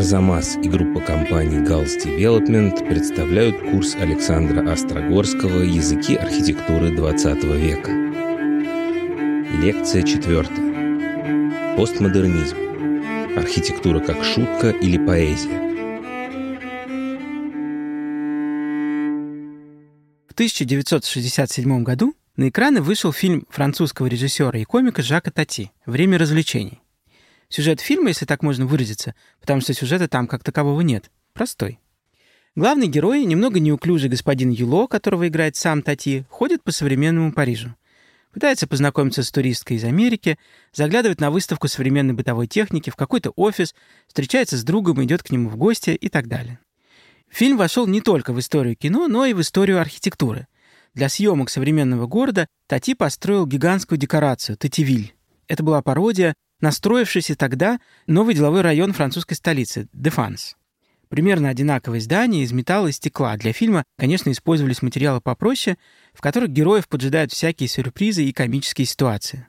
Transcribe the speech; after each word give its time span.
Арзамас 0.00 0.56
и 0.56 0.66
группа 0.66 0.98
компаний 1.00 1.58
Gals 1.58 2.02
Development 2.02 2.88
представляют 2.88 3.60
курс 3.70 3.94
Александра 3.96 4.72
Острогорского 4.72 5.60
«Языки 5.60 6.16
архитектуры 6.16 6.88
XX 6.88 7.58
века». 7.58 7.90
Лекция 9.62 10.02
четвертая. 10.02 11.76
Постмодернизм. 11.76 12.56
Архитектура 13.36 14.00
как 14.00 14.24
шутка 14.24 14.70
или 14.70 14.96
поэзия. 14.96 15.58
В 20.28 20.32
1967 20.32 21.82
году 21.82 22.14
на 22.36 22.48
экраны 22.48 22.80
вышел 22.80 23.12
фильм 23.12 23.46
французского 23.50 24.06
режиссера 24.06 24.58
и 24.58 24.64
комика 24.64 25.02
Жака 25.02 25.30
Тати 25.30 25.70
«Время 25.84 26.16
развлечений». 26.16 26.80
Сюжет 27.50 27.80
фильма, 27.80 28.08
если 28.08 28.26
так 28.26 28.44
можно 28.44 28.64
выразиться, 28.64 29.14
потому 29.40 29.60
что 29.60 29.74
сюжета 29.74 30.06
там 30.06 30.28
как 30.28 30.44
такового 30.44 30.80
нет, 30.82 31.10
простой. 31.32 31.80
Главный 32.54 32.86
герой, 32.86 33.24
немного 33.24 33.58
неуклюжий 33.58 34.08
господин 34.08 34.50
Юло, 34.50 34.86
которого 34.86 35.26
играет 35.26 35.56
сам 35.56 35.82
Тати, 35.82 36.24
ходит 36.30 36.62
по 36.62 36.70
современному 36.70 37.32
Парижу. 37.32 37.74
Пытается 38.32 38.68
познакомиться 38.68 39.24
с 39.24 39.32
туристкой 39.32 39.78
из 39.78 39.84
Америки, 39.84 40.38
заглядывает 40.72 41.20
на 41.20 41.32
выставку 41.32 41.66
современной 41.66 42.14
бытовой 42.14 42.46
техники 42.46 42.90
в 42.90 42.94
какой-то 42.94 43.30
офис, 43.30 43.74
встречается 44.06 44.56
с 44.56 44.62
другом, 44.62 45.02
идет 45.02 45.24
к 45.24 45.30
нему 45.30 45.48
в 45.48 45.56
гости 45.56 45.90
и 45.90 46.08
так 46.08 46.28
далее. 46.28 46.60
Фильм 47.28 47.56
вошел 47.56 47.88
не 47.88 48.00
только 48.00 48.32
в 48.32 48.38
историю 48.38 48.76
кино, 48.76 49.08
но 49.08 49.26
и 49.26 49.32
в 49.32 49.40
историю 49.40 49.80
архитектуры. 49.80 50.46
Для 50.94 51.08
съемок 51.08 51.50
современного 51.50 52.06
города 52.06 52.46
Тати 52.68 52.94
построил 52.94 53.46
гигантскую 53.46 53.98
декорацию 53.98 54.56
Тативиль. 54.56 55.14
Это 55.48 55.64
была 55.64 55.82
пародия 55.82 56.34
настроившийся 56.60 57.36
тогда 57.36 57.80
новый 58.06 58.34
деловой 58.34 58.62
район 58.62 58.92
французской 58.92 59.34
столицы– 59.34 59.88
Дефанс. 59.92 60.56
Примерно 61.08 61.48
одинаковые 61.48 62.00
здания 62.00 62.44
из 62.44 62.52
металла 62.52 62.86
и 62.86 62.92
стекла. 62.92 63.36
Для 63.36 63.52
фильма, 63.52 63.84
конечно, 63.98 64.30
использовались 64.30 64.80
материалы 64.80 65.20
попроще, 65.20 65.76
в 66.14 66.20
которых 66.20 66.50
героев 66.50 66.86
поджидают 66.86 67.32
всякие 67.32 67.68
сюрпризы 67.68 68.24
и 68.24 68.32
комические 68.32 68.86
ситуации. 68.86 69.48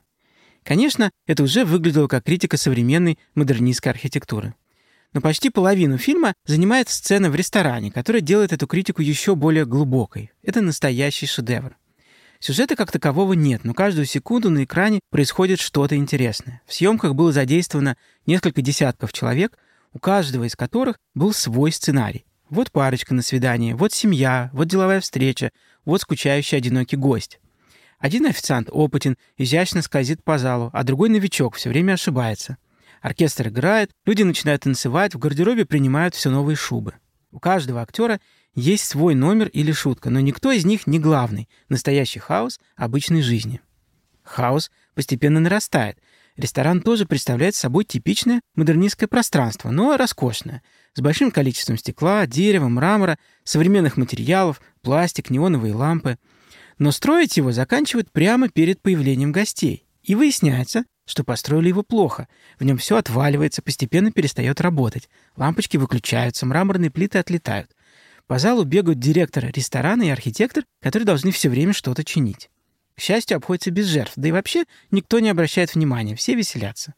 Конечно, 0.64 1.10
это 1.26 1.42
уже 1.42 1.64
выглядело 1.64 2.08
как 2.08 2.24
критика 2.24 2.56
современной 2.56 3.18
модернистской 3.34 3.92
архитектуры. 3.92 4.54
Но 5.12 5.20
почти 5.20 5.50
половину 5.50 5.98
фильма 5.98 6.34
занимает 6.46 6.88
сцена 6.88 7.30
в 7.30 7.34
ресторане, 7.34 7.92
которая 7.92 8.22
делает 8.22 8.52
эту 8.52 8.66
критику 8.66 9.02
еще 9.02 9.36
более 9.36 9.66
глубокой. 9.66 10.32
Это 10.42 10.62
настоящий 10.62 11.26
шедевр. 11.26 11.76
Сюжета 12.42 12.74
как 12.74 12.90
такового 12.90 13.34
нет, 13.34 13.62
но 13.62 13.72
каждую 13.72 14.04
секунду 14.04 14.50
на 14.50 14.64
экране 14.64 14.98
происходит 15.10 15.60
что-то 15.60 15.94
интересное. 15.94 16.60
В 16.66 16.74
съемках 16.74 17.14
было 17.14 17.30
задействовано 17.30 17.96
несколько 18.26 18.62
десятков 18.62 19.12
человек, 19.12 19.56
у 19.92 20.00
каждого 20.00 20.42
из 20.42 20.56
которых 20.56 20.96
был 21.14 21.32
свой 21.32 21.70
сценарий. 21.70 22.24
Вот 22.50 22.72
парочка 22.72 23.14
на 23.14 23.22
свидание, 23.22 23.76
вот 23.76 23.92
семья, 23.92 24.50
вот 24.52 24.66
деловая 24.66 25.00
встреча, 25.00 25.52
вот 25.84 26.00
скучающий 26.00 26.58
одинокий 26.58 26.96
гость. 26.96 27.38
Один 28.00 28.26
официант 28.26 28.70
опытен, 28.72 29.16
изящно 29.36 29.80
скользит 29.80 30.24
по 30.24 30.36
залу, 30.36 30.70
а 30.72 30.82
другой 30.82 31.10
новичок, 31.10 31.54
все 31.54 31.68
время 31.68 31.92
ошибается. 31.92 32.56
Оркестр 33.02 33.50
играет, 33.50 33.92
люди 34.04 34.24
начинают 34.24 34.62
танцевать, 34.62 35.14
в 35.14 35.18
гардеробе 35.18 35.64
принимают 35.64 36.16
все 36.16 36.28
новые 36.28 36.56
шубы. 36.56 36.94
У 37.30 37.38
каждого 37.38 37.82
актера 37.82 38.20
есть 38.54 38.84
свой 38.84 39.14
номер 39.14 39.48
или 39.48 39.72
шутка, 39.72 40.10
но 40.10 40.20
никто 40.20 40.52
из 40.52 40.64
них 40.64 40.86
не 40.86 40.98
главный. 40.98 41.48
Настоящий 41.68 42.18
хаос 42.18 42.60
обычной 42.76 43.22
жизни. 43.22 43.60
Хаос 44.22 44.70
постепенно 44.94 45.40
нарастает. 45.40 45.98
Ресторан 46.36 46.80
тоже 46.80 47.06
представляет 47.06 47.54
собой 47.54 47.84
типичное 47.84 48.40
модернистское 48.54 49.08
пространство, 49.08 49.70
но 49.70 49.96
роскошное, 49.96 50.62
с 50.94 51.00
большим 51.00 51.30
количеством 51.30 51.76
стекла, 51.76 52.26
дерева, 52.26 52.68
мрамора, 52.68 53.18
современных 53.44 53.96
материалов, 53.96 54.60
пластик, 54.80 55.30
неоновые 55.30 55.74
лампы. 55.74 56.18
Но 56.78 56.90
строить 56.90 57.36
его 57.36 57.52
заканчивают 57.52 58.10
прямо 58.10 58.48
перед 58.48 58.80
появлением 58.80 59.32
гостей. 59.32 59.86
И 60.02 60.14
выясняется, 60.14 60.84
что 61.06 61.22
построили 61.22 61.68
его 61.68 61.82
плохо. 61.82 62.28
В 62.58 62.64
нем 62.64 62.76
все 62.78 62.96
отваливается, 62.96 63.62
постепенно 63.62 64.10
перестает 64.10 64.60
работать. 64.60 65.08
Лампочки 65.36 65.76
выключаются, 65.76 66.46
мраморные 66.46 66.90
плиты 66.90 67.18
отлетают. 67.18 67.70
По 68.26 68.38
залу 68.38 68.64
бегают 68.64 68.98
директор 68.98 69.50
ресторана 69.52 70.04
и 70.04 70.10
архитектор, 70.10 70.64
которые 70.80 71.06
должны 71.06 71.30
все 71.30 71.48
время 71.48 71.72
что-то 71.72 72.04
чинить. 72.04 72.50
К 72.94 73.00
счастью, 73.00 73.36
обходится 73.36 73.70
без 73.70 73.86
жертв, 73.86 74.12
да 74.16 74.28
и 74.28 74.32
вообще 74.32 74.64
никто 74.90 75.18
не 75.18 75.30
обращает 75.30 75.74
внимания, 75.74 76.14
все 76.14 76.34
веселятся. 76.34 76.94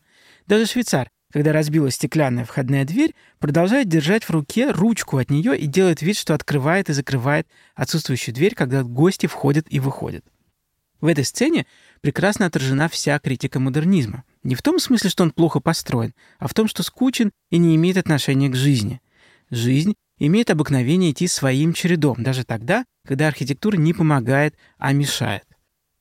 Даже 0.47 0.67
швейцар, 0.67 1.11
когда 1.33 1.53
разбилась 1.53 1.95
стеклянная 1.95 2.45
входная 2.45 2.85
дверь, 2.85 3.15
продолжает 3.39 3.89
держать 3.89 4.25
в 4.25 4.31
руке 4.31 4.71
ручку 4.71 5.19
от 5.19 5.31
нее 5.31 5.59
и 5.59 5.67
делает 5.67 6.03
вид, 6.03 6.17
что 6.17 6.35
открывает 6.35 6.91
и 6.91 6.93
закрывает 6.93 7.47
отсутствующую 7.75 8.35
дверь, 8.35 8.55
когда 8.55 8.83
гости 8.83 9.27
входят 9.27 9.67
и 9.69 9.81
выходят. 9.81 10.25
В 11.01 11.07
этой 11.07 11.25
сцене 11.25 11.67
прекрасно 12.01 12.47
отражена 12.47 12.89
вся 12.89 13.19
критика 13.19 13.61
модернизма. 13.61 14.25
Не 14.43 14.55
в 14.55 14.63
том 14.63 14.79
смысле, 14.79 15.11
что 15.11 15.23
он 15.23 15.33
плохо 15.33 15.61
построен, 15.61 16.15
а 16.39 16.49
в 16.49 16.55
том, 16.55 16.69
что 16.69 16.83
скучен 16.83 17.31
и 17.51 17.59
не 17.59 17.75
имеет 17.77 17.97
отношения 17.97 18.49
к 18.49 18.57
жизни. 18.57 19.01
Жизнь 19.51 19.95
имеет 20.19 20.51
обыкновение 20.51 21.13
идти 21.13 21.27
своим 21.27 21.73
чередом, 21.73 22.23
даже 22.23 22.45
тогда, 22.45 22.85
когда 23.07 23.29
архитектура 23.29 23.77
не 23.77 23.93
помогает, 23.93 24.57
а 24.79 24.93
мешает. 24.93 25.45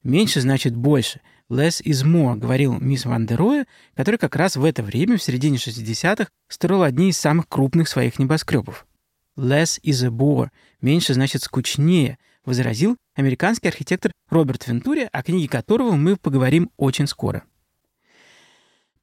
Меньше 0.03 0.41
значит 0.41 0.75
больше. 0.75 1.21
Less 1.49 1.83
is 1.83 2.05
more, 2.05 2.35
говорил 2.35 2.79
мисс 2.79 3.05
Ван 3.05 3.25
дер 3.25 3.37
Роя, 3.37 3.67
который 3.95 4.17
как 4.17 4.35
раз 4.35 4.55
в 4.55 4.63
это 4.63 4.81
время, 4.81 5.17
в 5.17 5.23
середине 5.23 5.57
60-х, 5.57 6.29
строил 6.47 6.83
одни 6.83 7.09
из 7.09 7.17
самых 7.17 7.47
крупных 7.47 7.87
своих 7.87 8.19
небоскребов. 8.19 8.85
Less 9.37 9.79
is 9.81 10.05
a 10.05 10.09
bore. 10.09 10.49
Меньше 10.81 11.13
значит 11.13 11.43
скучнее, 11.43 12.17
возразил 12.45 12.97
американский 13.15 13.67
архитектор 13.67 14.11
Роберт 14.29 14.67
Вентури, 14.67 15.07
о 15.11 15.23
книге 15.23 15.47
которого 15.47 15.93
мы 15.93 16.17
поговорим 16.17 16.69
очень 16.77 17.07
скоро. 17.07 17.43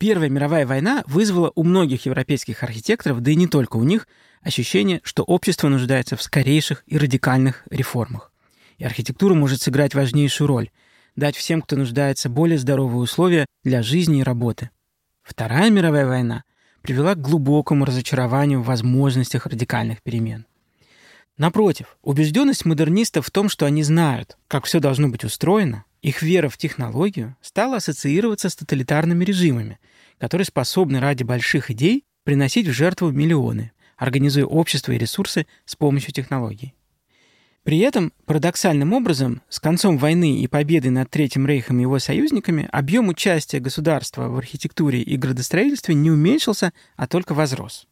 Первая 0.01 0.31
мировая 0.31 0.67
война 0.67 1.05
вызвала 1.07 1.53
у 1.55 1.63
многих 1.63 2.07
европейских 2.07 2.63
архитекторов, 2.63 3.21
да 3.21 3.33
и 3.33 3.35
не 3.35 3.47
только 3.47 3.77
у 3.77 3.85
них, 3.85 4.09
ощущение, 4.41 5.03
что 5.05 5.25
общество 5.25 5.69
нуждается 5.69 6.17
в 6.17 6.23
скорейших 6.23 6.85
и 6.87 6.97
радикальных 6.97 7.65
реформах. 7.69 8.33
И 8.79 8.85
архитектура 8.85 9.35
может 9.35 9.61
сыграть 9.61 9.95
важнейшую 9.95 10.49
роль– 10.49 10.71
дать 11.17 11.37
всем, 11.37 11.61
кто 11.61 11.77
нуждается, 11.77 12.31
более 12.31 12.57
здоровые 12.57 13.03
условия 13.03 13.45
для 13.63 13.83
жизни 13.83 14.21
и 14.21 14.23
работы. 14.23 14.71
Вторая 15.23 15.69
мировая 15.69 16.07
война 16.07 16.45
привела 16.81 17.15
к 17.15 17.21
глубокому 17.21 17.85
разочарованию 17.85 18.63
в 18.63 18.67
возможностях 18.67 19.45
радикальных 19.45 20.01
перемен. 20.01 20.47
Напротив, 21.37 21.99
убежденность 22.01 22.65
модернистов 22.65 23.27
в 23.27 23.31
том, 23.31 23.51
что 23.51 23.67
они 23.67 23.83
знают, 23.83 24.39
как 24.49 24.65
все 24.65 24.81
должно 24.81 25.11
быть 25.11 25.25
устроено, 25.25 25.85
их 26.01 26.23
вера 26.23 26.49
в 26.49 26.57
технологию 26.57 27.37
стала 27.43 27.77
ассоциироваться 27.77 28.49
с 28.49 28.57
тоталитарными 28.57 29.25
режимами, 29.25 29.79
которые 30.21 30.45
способны 30.45 31.01
ради 31.01 31.25
больших 31.25 31.71
идей 31.71 32.05
приносить 32.25 32.69
в 32.69 32.73
жертву 32.73 33.11
миллионы, 33.11 33.73
организуя 33.97 34.45
общество 34.45 34.93
и 34.93 34.99
ресурсы 34.99 35.47
с 35.65 35.75
помощью 35.75 36.13
технологий. 36.13 36.75
При 37.63 37.79
этом, 37.79 38.13
парадоксальным 38.25 38.93
образом, 38.93 39.43
с 39.49 39.61
концом 39.61 39.99
войны 39.99 40.41
и 40.41 40.47
победой 40.47 40.91
над 40.91 41.11
Третьим 41.11 41.47
Рейхом 41.47 41.79
и 41.79 41.83
его 41.83 41.99
союзниками 41.99 42.69
объем 42.73 43.09
участия 43.09 43.61
государства 43.61 44.29
в 44.29 44.37
архитектуре 44.37 45.03
и 45.03 45.17
градостроительстве 45.17 45.95
не 45.95 46.11
уменьшился, 46.11 46.73
а 46.97 47.07
только 47.07 47.35
возрос. 47.35 47.87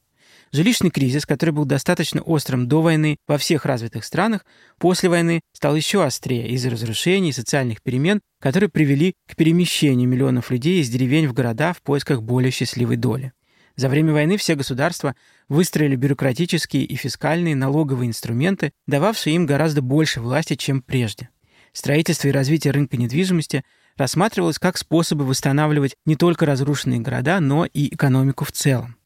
Жилищный 0.50 0.90
кризис, 0.90 1.26
который 1.26 1.50
был 1.50 1.66
достаточно 1.66 2.22
острым 2.22 2.68
до 2.68 2.80
войны 2.80 3.18
во 3.26 3.36
всех 3.36 3.66
развитых 3.66 4.04
странах, 4.04 4.46
после 4.78 5.08
войны 5.08 5.40
стал 5.52 5.76
еще 5.76 6.02
острее 6.02 6.48
из-за 6.48 6.70
разрушений 6.70 7.30
и 7.30 7.32
социальных 7.32 7.82
перемен, 7.82 8.20
которые 8.40 8.70
привели 8.70 9.14
к 9.28 9.36
перемещению 9.36 10.08
миллионов 10.08 10.50
людей 10.50 10.80
из 10.80 10.88
деревень 10.88 11.28
в 11.28 11.34
города 11.34 11.72
в 11.74 11.82
поисках 11.82 12.22
более 12.22 12.50
счастливой 12.50 12.96
доли. 12.96 13.32
За 13.76 13.88
время 13.88 14.12
войны 14.12 14.36
все 14.38 14.56
государства 14.56 15.14
выстроили 15.48 15.94
бюрократические 15.94 16.84
и 16.84 16.96
фискальные 16.96 17.54
налоговые 17.54 18.08
инструменты, 18.08 18.72
дававшие 18.86 19.36
им 19.36 19.46
гораздо 19.46 19.82
больше 19.82 20.20
власти, 20.20 20.56
чем 20.56 20.82
прежде. 20.82 21.28
Строительство 21.72 22.26
и 22.26 22.32
развитие 22.32 22.72
рынка 22.72 22.96
недвижимости 22.96 23.62
рассматривалось 23.96 24.58
как 24.58 24.78
способы 24.78 25.24
восстанавливать 25.24 25.94
не 26.06 26.16
только 26.16 26.46
разрушенные 26.46 27.00
города, 27.00 27.38
но 27.38 27.66
и 27.66 27.94
экономику 27.94 28.44
в 28.44 28.52
целом. 28.52 28.96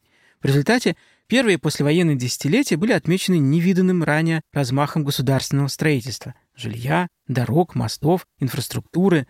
В 0.42 0.46
результате 0.46 0.96
Первые 1.32 1.56
послевоенные 1.56 2.14
десятилетия 2.14 2.76
были 2.76 2.92
отмечены 2.92 3.38
невиданным 3.38 4.04
ранее 4.04 4.42
размахом 4.52 5.02
государственного 5.02 5.68
строительства– 5.68 6.34
жилья, 6.54 7.08
дорог, 7.26 7.74
мостов, 7.74 8.26
инфраструктуры. 8.38 9.26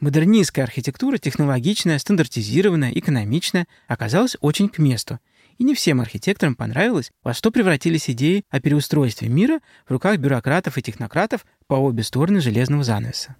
Модернистская 0.00 0.64
архитектура, 0.64 1.16
технологичная, 1.16 2.00
стандартизированная, 2.00 2.90
экономичная, 2.90 3.68
оказалась 3.86 4.36
очень 4.40 4.68
к 4.68 4.78
месту. 4.78 5.20
И 5.58 5.62
не 5.62 5.76
всем 5.76 6.00
архитекторам 6.00 6.56
понравилось, 6.56 7.12
во 7.22 7.32
что 7.32 7.52
превратились 7.52 8.10
идеи 8.10 8.42
о 8.50 8.58
переустройстве 8.58 9.28
мира 9.28 9.60
в 9.86 9.92
руках 9.92 10.18
бюрократов 10.18 10.76
и 10.76 10.82
технократов 10.82 11.46
по 11.68 11.74
обе 11.74 12.02
стороны 12.02 12.40
железного 12.40 12.82
занавеса. 12.82 13.36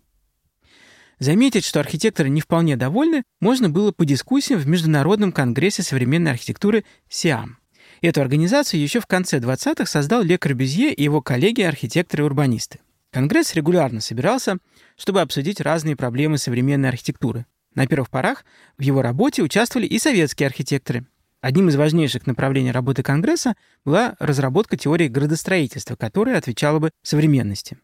Заметить, 1.19 1.65
что 1.65 1.81
архитекторы 1.81 2.29
не 2.29 2.41
вполне 2.41 2.77
довольны, 2.77 3.25
можно 3.41 3.69
было 3.69 3.91
по 3.91 4.05
дискуссиям 4.05 4.61
в 4.61 4.69
Международном 4.69 5.33
конгрессе 5.33 5.83
современной 5.83 6.31
архитектуры 6.31 6.85
«СИАМ». 7.09 7.59
Эту 8.05 8.21
организацию 8.21 8.83
еще 8.83 9.01
в 9.01 9.07
конце 9.07 9.39
20-х 9.39 9.87
создал 9.87 10.23
Ле 10.23 10.37
Корбюзье 10.37 10.93
и 10.93 11.03
его 11.03 11.23
коллеги-архитекторы-урбанисты. 11.23 12.81
Конгресс 13.11 13.55
регулярно 13.55 14.03
собирался, 14.03 14.59
чтобы 14.95 15.23
обсудить 15.23 15.59
разные 15.59 15.97
проблемы 15.97 16.37
современной 16.37 16.91
архитектуры. 16.91 17.47
На 17.75 17.87
первых 17.87 18.11
порах 18.11 18.45
в 18.77 18.83
его 18.83 19.01
работе 19.01 19.43
участвовали 19.43 19.87
и 19.87 19.99
советские 19.99 20.49
архитекторы. 20.49 21.07
Одним 21.41 21.71
из 21.71 21.77
важнейших 21.77 22.27
направлений 22.27 22.73
работы 22.73 23.03
Конгресса 23.03 23.55
была 23.87 24.17
разработка 24.19 24.77
теории 24.77 25.09
градостроительства, 25.09 25.97
которая 25.97 26.37
отвечала 26.37 26.81
бы 26.81 26.91
современности. 27.03 27.79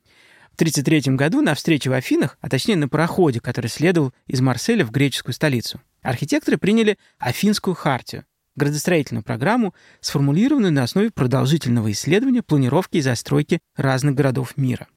В 0.53 0.57
1933 0.61 1.15
году 1.15 1.41
на 1.41 1.55
встрече 1.55 1.89
в 1.89 1.95
Афинах, 1.95 2.37
а 2.43 2.51
точнее 2.51 2.77
на 2.77 2.91
пароходе, 2.91 3.41
который 3.41 3.69
следовал 3.69 4.13
из 4.27 4.43
Марселя 4.43 4.85
в 4.85 4.91
греческую 4.91 5.33
столицу, 5.33 5.81
архитекторы 6.03 6.59
приняли 6.59 6.99
Афинскую 7.19 7.75
хартию, 7.75 8.27
градостроительную 8.57 9.23
программу, 9.23 9.75
сформулированную 10.01 10.73
на 10.73 10.83
основе 10.83 11.11
продолжительного 11.11 11.91
исследования 11.93 12.43
планировки 12.43 12.99
и 12.99 13.01
застройки 13.01 13.61
разных 13.77 14.15
городов 14.15 14.57
мира. 14.57 14.89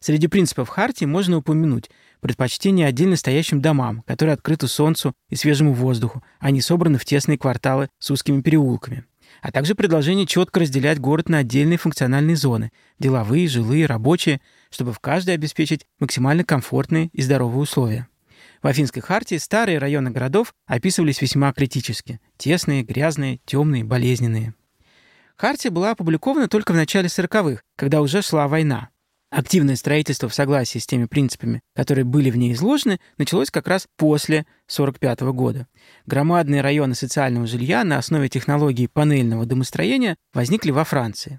Среди 0.00 0.26
принципов 0.28 0.68
Хартии 0.68 1.06
можно 1.06 1.38
упомянуть 1.38 1.88
предпочтение 2.20 2.86
отдельно 2.86 3.16
стоящим 3.16 3.62
домам, 3.62 4.02
которые 4.06 4.34
открыты 4.34 4.68
солнцу 4.68 5.14
и 5.30 5.34
свежему 5.34 5.72
воздуху, 5.72 6.22
а 6.40 6.50
не 6.50 6.60
собраны 6.60 6.98
в 6.98 7.06
тесные 7.06 7.38
кварталы 7.38 7.88
с 7.98 8.10
узкими 8.10 8.42
переулками, 8.42 9.04
а 9.40 9.50
также 9.50 9.74
предложение 9.74 10.26
четко 10.26 10.60
разделять 10.60 11.00
город 11.00 11.30
на 11.30 11.38
отдельные 11.38 11.78
функциональные 11.78 12.36
зоны– 12.36 12.70
деловые, 12.98 13.48
жилые, 13.48 13.86
рабочие, 13.86 14.42
чтобы 14.70 14.92
в 14.92 15.00
каждой 15.00 15.36
обеспечить 15.36 15.86
максимально 15.98 16.44
комфортные 16.44 17.08
и 17.14 17.22
здоровые 17.22 17.62
условия. 17.62 18.08
В 18.64 18.66
Афинской 18.66 19.02
хартии 19.02 19.36
старые 19.36 19.76
районы 19.76 20.10
городов 20.10 20.54
описывались 20.66 21.20
весьма 21.20 21.52
критически– 21.52 22.18
тесные, 22.38 22.82
грязные, 22.82 23.40
темные, 23.44 23.84
болезненные. 23.84 24.54
Хартия 25.36 25.70
была 25.70 25.90
опубликована 25.90 26.48
только 26.48 26.72
в 26.72 26.74
начале 26.74 27.08
40-х, 27.08 27.60
когда 27.76 28.00
уже 28.00 28.22
шла 28.22 28.48
война. 28.48 28.88
Активное 29.30 29.76
строительство 29.76 30.30
в 30.30 30.34
согласии 30.34 30.78
с 30.78 30.86
теми 30.86 31.04
принципами, 31.04 31.60
которые 31.76 32.06
были 32.06 32.30
в 32.30 32.38
ней 32.38 32.54
изложены, 32.54 33.00
началось 33.18 33.50
как 33.50 33.68
раз 33.68 33.86
после 33.98 34.46
1945 34.72 35.20
года. 35.34 35.68
Громадные 36.06 36.62
районы 36.62 36.94
социального 36.94 37.46
жилья 37.46 37.84
на 37.84 37.98
основе 37.98 38.30
технологии 38.30 38.86
панельного 38.86 39.44
домостроения 39.44 40.16
возникли 40.32 40.70
во 40.70 40.84
Франции. 40.84 41.38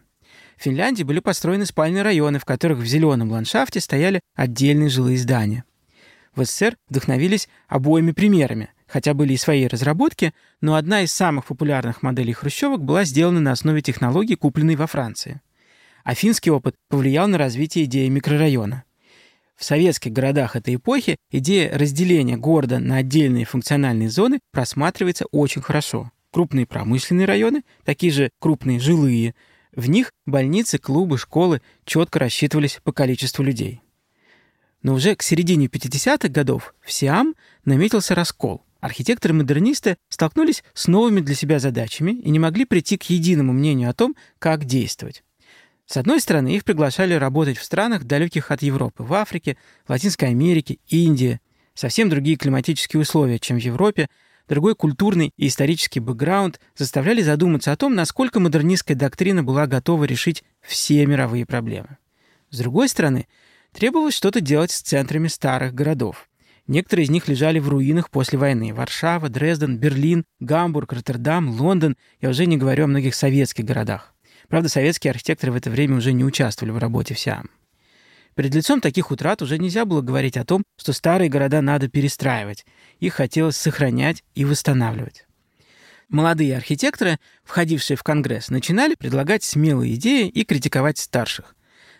В 0.57 0.61
Финляндии 0.61 1.01
были 1.01 1.21
построены 1.21 1.65
спальные 1.65 2.03
районы, 2.03 2.37
в 2.37 2.45
которых 2.45 2.77
в 2.77 2.85
зеленом 2.85 3.31
ландшафте 3.31 3.79
стояли 3.79 4.21
отдельные 4.35 4.89
жилые 4.89 5.17
здания 5.17 5.63
в 6.35 6.43
СССР 6.43 6.77
вдохновились 6.89 7.49
обоими 7.67 8.11
примерами, 8.11 8.69
хотя 8.87 9.13
были 9.13 9.33
и 9.33 9.37
свои 9.37 9.67
разработки, 9.67 10.33
но 10.61 10.75
одна 10.75 11.01
из 11.01 11.11
самых 11.11 11.45
популярных 11.45 12.01
моделей 12.01 12.33
хрущевок 12.33 12.83
была 12.83 13.03
сделана 13.03 13.39
на 13.39 13.51
основе 13.51 13.81
технологии, 13.81 14.35
купленной 14.35 14.75
во 14.75 14.87
Франции. 14.87 15.41
А 16.03 16.13
финский 16.13 16.51
опыт 16.51 16.75
повлиял 16.89 17.27
на 17.27 17.37
развитие 17.37 17.85
идеи 17.85 18.07
микрорайона. 18.09 18.83
В 19.55 19.63
советских 19.63 20.11
городах 20.11 20.55
этой 20.55 20.75
эпохи 20.75 21.17
идея 21.31 21.75
разделения 21.77 22.37
города 22.37 22.79
на 22.79 22.97
отдельные 22.97 23.45
функциональные 23.45 24.09
зоны 24.09 24.39
просматривается 24.51 25.25
очень 25.31 25.61
хорошо. 25.61 26.11
Крупные 26.31 26.65
промышленные 26.65 27.25
районы, 27.25 27.63
такие 27.85 28.11
же 28.11 28.29
крупные 28.39 28.79
жилые, 28.79 29.33
в 29.73 29.89
них 29.89 30.11
больницы, 30.25 30.77
клубы, 30.77 31.17
школы 31.17 31.61
четко 31.85 32.19
рассчитывались 32.19 32.79
по 32.83 32.91
количеству 32.91 33.43
людей. 33.43 33.81
Но 34.85 34.93
уже 34.93 35.15
к 35.15 35.23
середине 35.23 35.65
50-х 35.65 36.27
годов 36.27 36.75
в 36.81 36.93
Сиам 36.93 37.33
наметился 37.65 38.13
раскол. 38.13 38.63
Архитекторы-модернисты 38.81 39.97
столкнулись 40.09 40.63
с 40.75 40.85
новыми 40.85 41.21
для 41.21 41.33
себя 41.33 41.57
задачами 41.57 42.11
и 42.11 42.29
не 42.29 42.37
могли 42.37 42.65
прийти 42.65 42.95
к 42.95 43.09
единому 43.09 43.51
мнению 43.51 43.89
о 43.89 43.95
том, 43.95 44.15
как 44.37 44.65
действовать. 44.65 45.23
С 45.87 45.97
одной 45.97 46.21
стороны, 46.21 46.55
их 46.55 46.63
приглашали 46.63 47.15
работать 47.15 47.57
в 47.57 47.63
странах, 47.63 48.03
далеких 48.03 48.51
от 48.51 48.61
Европы, 48.61 49.01
в 49.01 49.11
Африке, 49.15 49.57
Латинской 49.87 50.29
Америке, 50.29 50.77
Индии. 50.87 51.39
Совсем 51.73 52.07
другие 52.07 52.37
климатические 52.37 53.01
условия, 53.01 53.39
чем 53.39 53.57
в 53.57 53.63
Европе, 53.63 54.07
другой 54.47 54.75
культурный 54.75 55.31
и 55.35 55.47
исторический 55.47 55.99
бэкграунд 55.99 56.59
заставляли 56.77 57.23
задуматься 57.23 57.71
о 57.71 57.75
том, 57.75 57.95
насколько 57.95 58.39
модернистская 58.39 58.95
доктрина 58.95 59.43
была 59.43 59.65
готова 59.65 60.03
решить 60.03 60.43
все 60.61 61.03
мировые 61.07 61.47
проблемы. 61.47 61.97
С 62.51 62.59
другой 62.59 62.87
стороны, 62.87 63.27
Требовалось 63.75 64.13
что-то 64.15 64.39
делать 64.39 64.71
с 64.71 64.81
центрами 64.81 65.27
старых 65.27 65.73
городов. 65.73 66.29
Некоторые 66.65 67.03
из 67.03 67.09
них 67.09 67.27
лежали 67.27 67.59
в 67.59 67.67
руинах 67.67 68.09
после 68.09 68.39
войны. 68.39 68.73
Варшава, 68.73 69.27
Дрезден, 69.27 69.77
Берлин, 69.77 70.23
Гамбург, 70.39 70.93
Роттердам, 70.93 71.49
Лондон. 71.49 71.97
Я 72.21 72.29
уже 72.29 72.45
не 72.45 72.55
говорю 72.55 72.85
о 72.85 72.87
многих 72.87 73.13
советских 73.15 73.65
городах. 73.65 74.13
Правда, 74.47 74.69
советские 74.69 75.11
архитекторы 75.11 75.51
в 75.51 75.57
это 75.57 75.69
время 75.69 75.97
уже 75.97 76.13
не 76.13 76.23
участвовали 76.23 76.71
в 76.71 76.77
работе 76.77 77.15
вся. 77.15 77.43
Перед 78.33 78.55
лицом 78.55 78.79
таких 78.79 79.11
утрат 79.11 79.41
уже 79.41 79.57
нельзя 79.57 79.83
было 79.83 80.01
говорить 80.01 80.37
о 80.37 80.45
том, 80.45 80.63
что 80.77 80.93
старые 80.93 81.29
города 81.29 81.61
надо 81.61 81.89
перестраивать. 81.89 82.65
Их 83.01 83.15
хотелось 83.15 83.57
сохранять 83.57 84.23
и 84.35 84.45
восстанавливать. 84.45 85.27
Молодые 86.07 86.55
архитекторы, 86.55 87.17
входившие 87.43 87.97
в 87.97 88.03
Конгресс, 88.03 88.49
начинали 88.49 88.95
предлагать 88.95 89.43
смелые 89.43 89.95
идеи 89.95 90.29
и 90.29 90.45
критиковать 90.45 90.97
старших. 90.97 91.54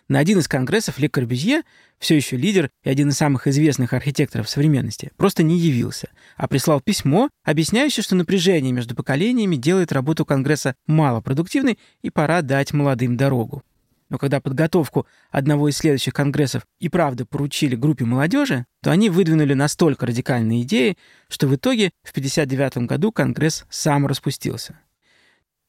На 0.08 0.20
один 0.20 0.38
из 0.38 0.48
конгрессов 0.48 1.00
Ле 1.00 1.10
Корбюзье, 1.10 1.64
все 1.98 2.16
еще 2.16 2.38
лидер 2.38 2.70
и 2.84 2.90
один 2.90 3.10
из 3.10 3.18
самых 3.18 3.48
известных 3.48 3.94
архитекторов 3.94 4.48
современности, 4.48 5.12
просто 5.18 5.42
не 5.42 5.58
явился, 5.58 6.10
а 6.38 6.48
прислал 6.48 6.80
письмо, 6.80 7.30
объясняющее, 7.44 8.04
что 8.04 8.16
напряжение 8.16 8.72
между 8.72 8.96
поколениями 8.96 9.56
делает 9.56 9.92
работу 9.92 10.24
Конгресса 10.24 10.76
малопродуктивной 10.86 11.80
и 12.04 12.12
пора 12.12 12.44
дать 12.44 12.72
молодым 12.72 13.18
дорогу. 13.18 13.64
Но 14.10 14.20
когда 14.20 14.40
подготовку 14.40 15.08
одного 15.32 15.70
из 15.70 15.78
следующих 15.78 16.14
конгрессов 16.14 16.68
и 16.80 16.90
правда 16.90 17.26
поручили 17.26 17.76
группе 17.76 18.06
молодежи, 18.06 18.68
то 18.84 18.92
они 18.92 19.10
выдвинули 19.10 19.56
настолько 19.56 20.06
радикальные 20.06 20.62
идеи, 20.62 20.98
что 21.28 21.48
в 21.48 21.56
итоге 21.56 21.90
в 22.04 22.12
1959 22.12 22.88
году 22.88 23.12
конгресс 23.12 23.66
сам 23.72 24.06
распустился. 24.06 24.80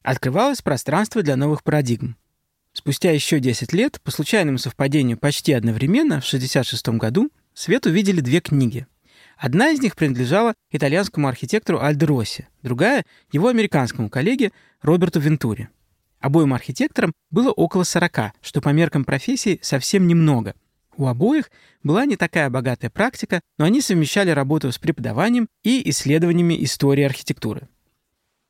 Открывалось 0.03 0.61
пространство 0.61 1.23
для 1.23 1.35
новых 1.35 1.63
парадигм. 1.63 2.15
Спустя 2.77 3.09
еще 3.09 3.39
10 3.39 3.73
лет, 3.73 3.99
по 4.03 4.11
случайному 4.11 4.59
совпадению 4.59 5.17
почти 5.17 5.51
одновременно, 5.51 6.21
в 6.21 6.27
1966 6.27 6.89
году, 6.89 7.31
свет 7.55 7.87
увидели 7.87 8.21
две 8.21 8.39
книги. 8.39 8.85
Одна 9.35 9.71
из 9.71 9.81
них 9.81 9.95
принадлежала 9.95 10.53
итальянскому 10.69 11.27
архитектору 11.27 11.79
Альдо 11.81 12.05
Росси, 12.05 12.45
другая— 12.61 13.03
его 13.31 13.47
американскому 13.47 14.11
коллеге 14.11 14.51
Роберту 14.83 15.19
Вентури. 15.19 15.69
Обоим 16.19 16.53
архитекторам 16.53 17.13
было 17.31 17.51
около 17.51 17.83
40, 17.83 18.33
что 18.41 18.61
по 18.61 18.69
меркам 18.69 19.05
профессии 19.05 19.57
совсем 19.63 20.05
немного. 20.05 20.53
У 20.97 21.07
обоих 21.07 21.49
была 21.81 22.05
не 22.05 22.15
такая 22.15 22.51
богатая 22.51 22.91
практика, 22.91 23.41
но 23.57 23.65
они 23.65 23.81
совмещали 23.81 24.29
работу 24.29 24.71
с 24.71 24.77
преподаванием 24.77 25.47
и 25.63 25.89
исследованиями 25.89 26.63
истории 26.63 27.05
архитектуры. 27.05 27.69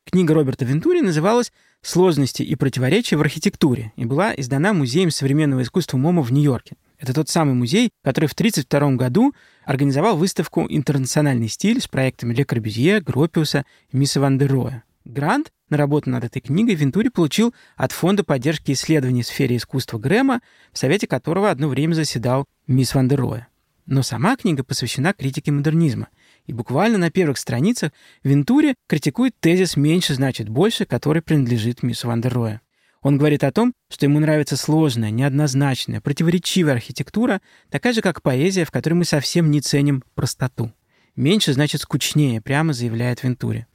Книга 0.10 0.34
Роберта 0.34 0.64
Вентури 0.64 1.02
называлась 1.02 1.52
«Сложности 1.82 2.42
и 2.42 2.56
противоречия 2.56 3.18
в 3.18 3.22
архитектуре» 3.22 3.92
и 3.98 4.06
была 4.06 4.34
издана 4.38 4.72
Музеем 4.72 5.12
современного 5.12 5.64
искусства 5.64 5.98
MoMA 5.98 6.22
в 6.22 6.32
Нью-Йорке. 6.32 6.78
Это 6.98 7.14
тот 7.14 7.28
самый 7.28 7.56
музей, 7.56 7.90
который 8.06 8.28
в 8.28 8.32
1932 8.32 8.96
году 8.96 9.34
организовал 9.66 10.16
выставку 10.16 10.66
«Интернациональный 10.70 11.50
стиль» 11.50 11.82
с 11.82 11.90
проектами 11.90 12.34
Ле 12.34 12.46
Корбюзье, 12.46 13.02
Гропиуса 13.02 13.66
и 13.92 13.98
Миса 13.98 14.22
ван 14.22 14.38
дер 14.38 14.50
Роэ. 14.50 14.84
Грант 15.04 15.52
на 15.70 15.76
работу 15.76 16.10
над 16.10 16.24
этой 16.24 16.40
книгой 16.40 16.76
Вентури 16.76 17.10
получил 17.10 17.54
от 17.76 17.92
Фонда 17.92 18.24
поддержки 18.24 18.72
исследований 18.72 19.24
в 19.24 19.28
сфере 19.28 19.58
искусства 19.58 20.00
Грэма, 20.00 20.40
в 20.72 20.78
совете 20.78 21.06
которого 21.08 21.52
одно 21.52 21.68
время 21.68 21.96
заседал 21.96 22.46
Мис 22.66 22.96
ван 22.96 23.10
дер 23.10 23.20
Роэ. 23.20 23.48
Но 23.86 24.04
сама 24.04 24.38
книга 24.38 24.64
посвящена 24.64 25.12
критике 25.14 25.52
модернизма. 25.52 26.08
И 26.48 26.54
буквально 26.54 26.98
на 26.98 27.12
первых 27.12 27.38
страницах 27.38 27.92
Вентури 28.24 28.76
критикует 28.88 29.36
тезис 29.40 29.76
«меньше 29.76 30.16
значит 30.16 30.50
больше», 30.50 30.86
который 30.86 31.22
принадлежит 31.22 31.84
мисс 31.84 32.04
Ван 32.06 32.22
дер 32.22 32.34
Роя. 32.34 32.62
Он 33.02 33.18
говорит 33.18 33.44
о 33.44 33.52
том, 33.52 33.74
что 33.90 34.06
ему 34.06 34.20
нравится 34.20 34.58
сложная, 34.58 35.12
неоднозначная, 35.12 36.02
противоречивая 36.02 36.74
архитектура, 36.74 37.42
такая 37.70 37.94
же, 37.94 38.02
как 38.02 38.22
поэзия, 38.22 38.66
в 38.66 38.72
которой 38.72 38.96
мы 38.96 39.06
совсем 39.06 39.52
не 39.52 39.62
ценим 39.62 40.04
простоту. 40.16 40.72
«Меньше 41.16 41.54
значит 41.54 41.82
скучнее», 41.82 42.42
прямо 42.42 42.74
заявляет 42.74 43.24
Вентури. 43.24 43.68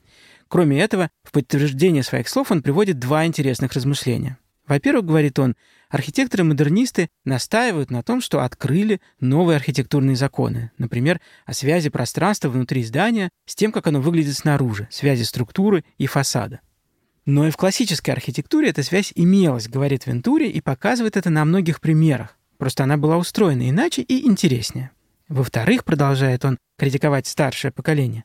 Кроме 0.49 0.81
этого, 0.81 1.11
в 1.25 1.33
подтверждение 1.33 2.03
своих 2.03 2.29
слов 2.29 2.51
он 2.51 2.63
приводит 2.63 2.99
два 2.99 3.27
интересных 3.27 3.73
размышления. 3.73 4.39
Во-первых, 4.67 5.07
говорит 5.07 5.39
он, 5.39 5.57
архитекторы-модернисты 5.93 7.09
настаивают 7.25 7.91
на 7.91 8.03
том, 8.03 8.21
что 8.21 8.41
открыли 8.41 9.01
новые 9.21 9.57
архитектурные 9.57 10.17
законы, 10.17 10.73
например, 10.79 11.21
о 11.45 11.53
связи 11.53 11.91
пространства 11.91 12.49
внутри 12.49 12.83
здания 12.83 13.29
с 13.47 13.55
тем, 13.55 13.71
как 13.71 13.87
оно 13.87 14.01
выглядит 14.01 14.35
снаружи, 14.37 14.89
связи 14.91 15.23
структуры 15.23 15.85
и 15.99 16.07
фасада. 16.07 16.61
Но 17.27 17.47
и 17.47 17.51
в 17.51 17.57
классической 17.57 18.11
архитектуре 18.11 18.71
эта 18.71 18.83
связь 18.83 19.13
имелась, 19.15 19.69
говорит 19.69 20.07
Вентури, 20.07 20.49
и 20.49 20.61
показывает 20.61 21.17
это 21.17 21.31
на 21.31 21.45
многих 21.45 21.81
примерах. 21.81 22.39
Просто 22.57 22.85
она 22.85 22.97
была 22.97 23.19
устроена 23.19 23.69
иначе 23.69 24.03
и 24.03 24.27
интереснее. 24.27 24.91
Во-вторых, 25.29 25.85
продолжает 25.85 26.45
он 26.45 26.59
критиковать 26.79 27.27
старшее 27.27 27.71
поколение, 27.71 28.25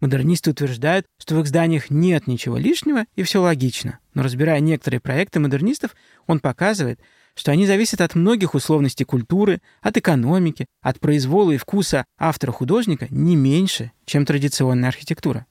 модернисты 0.00 0.50
утверждают, 0.50 1.06
что 1.18 1.34
в 1.34 1.40
их 1.40 1.46
зданиях 1.46 1.90
нет 1.90 2.26
ничего 2.26 2.56
лишнего 2.56 3.04
и 3.16 3.22
все 3.22 3.40
логично. 3.40 3.98
но 4.14 4.22
разбирая 4.22 4.60
некоторые 4.60 5.00
проекты 5.00 5.40
модернистов, 5.40 5.94
он 6.26 6.40
показывает, 6.40 7.00
что 7.34 7.52
они 7.52 7.66
зависят 7.66 8.00
от 8.00 8.14
многих 8.14 8.54
условностей 8.54 9.04
культуры, 9.04 9.60
от 9.80 9.96
экономики, 9.96 10.66
от 10.82 10.98
произвола 10.98 11.52
и 11.52 11.56
вкуса 11.56 12.04
автора-художника 12.18 13.06
не 13.10 13.36
меньше, 13.36 13.92
чем 14.06 14.26
традиционная 14.26 14.88
архитектура. 14.88 15.46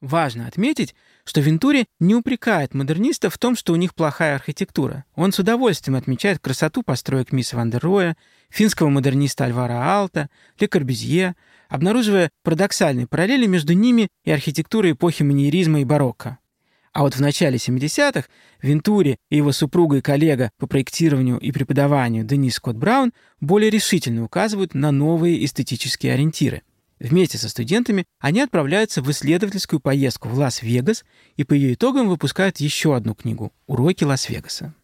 Важно 0.00 0.46
отметить, 0.46 0.94
что 1.24 1.40
Вентури 1.40 1.86
не 1.98 2.14
упрекает 2.14 2.72
модернистов 2.72 3.34
в 3.34 3.38
том, 3.38 3.56
что 3.56 3.72
у 3.72 3.76
них 3.76 3.94
плохая 3.94 4.36
архитектура. 4.36 5.04
Он 5.16 5.32
с 5.32 5.40
удовольствием 5.40 5.96
отмечает 5.96 6.38
красоту 6.38 6.82
построек 6.82 7.32
мисс 7.32 7.52
Ван 7.52 7.70
финского 8.50 8.88
модерниста 8.88 9.44
Альвара 9.44 9.98
Алта, 9.98 10.30
Ле 10.58 10.68
Корбюзье, 10.68 11.36
обнаруживая 11.68 12.30
парадоксальные 12.42 13.06
параллели 13.06 13.46
между 13.46 13.72
ними 13.72 14.08
и 14.24 14.30
архитектурой 14.30 14.92
эпохи 14.92 15.22
маньеризма 15.22 15.80
и 15.80 15.84
барокко. 15.84 16.38
А 16.92 17.02
вот 17.02 17.14
в 17.14 17.20
начале 17.20 17.58
70-х 17.58 18.28
Вентури 18.60 19.18
и 19.30 19.36
его 19.36 19.52
супруга 19.52 19.98
и 19.98 20.00
коллега 20.00 20.50
по 20.58 20.66
проектированию 20.66 21.38
и 21.38 21.52
преподаванию 21.52 22.24
Денис 22.24 22.54
Скотт 22.54 22.76
Браун 22.76 23.12
более 23.40 23.70
решительно 23.70 24.24
указывают 24.24 24.74
на 24.74 24.90
новые 24.90 25.44
эстетические 25.44 26.14
ориентиры. 26.14 26.62
Вместе 26.98 27.38
со 27.38 27.48
студентами 27.48 28.04
они 28.18 28.40
отправляются 28.40 29.02
в 29.02 29.10
исследовательскую 29.10 29.78
поездку 29.78 30.28
в 30.28 30.36
Лас-Вегас 30.36 31.04
и 31.36 31.44
по 31.44 31.52
ее 31.52 31.74
итогам 31.74 32.08
выпускают 32.08 32.58
еще 32.58 32.96
одну 32.96 33.14
книгу 33.14 33.52
«Уроки 33.66 34.02
Лас-Вегаса». 34.02 34.74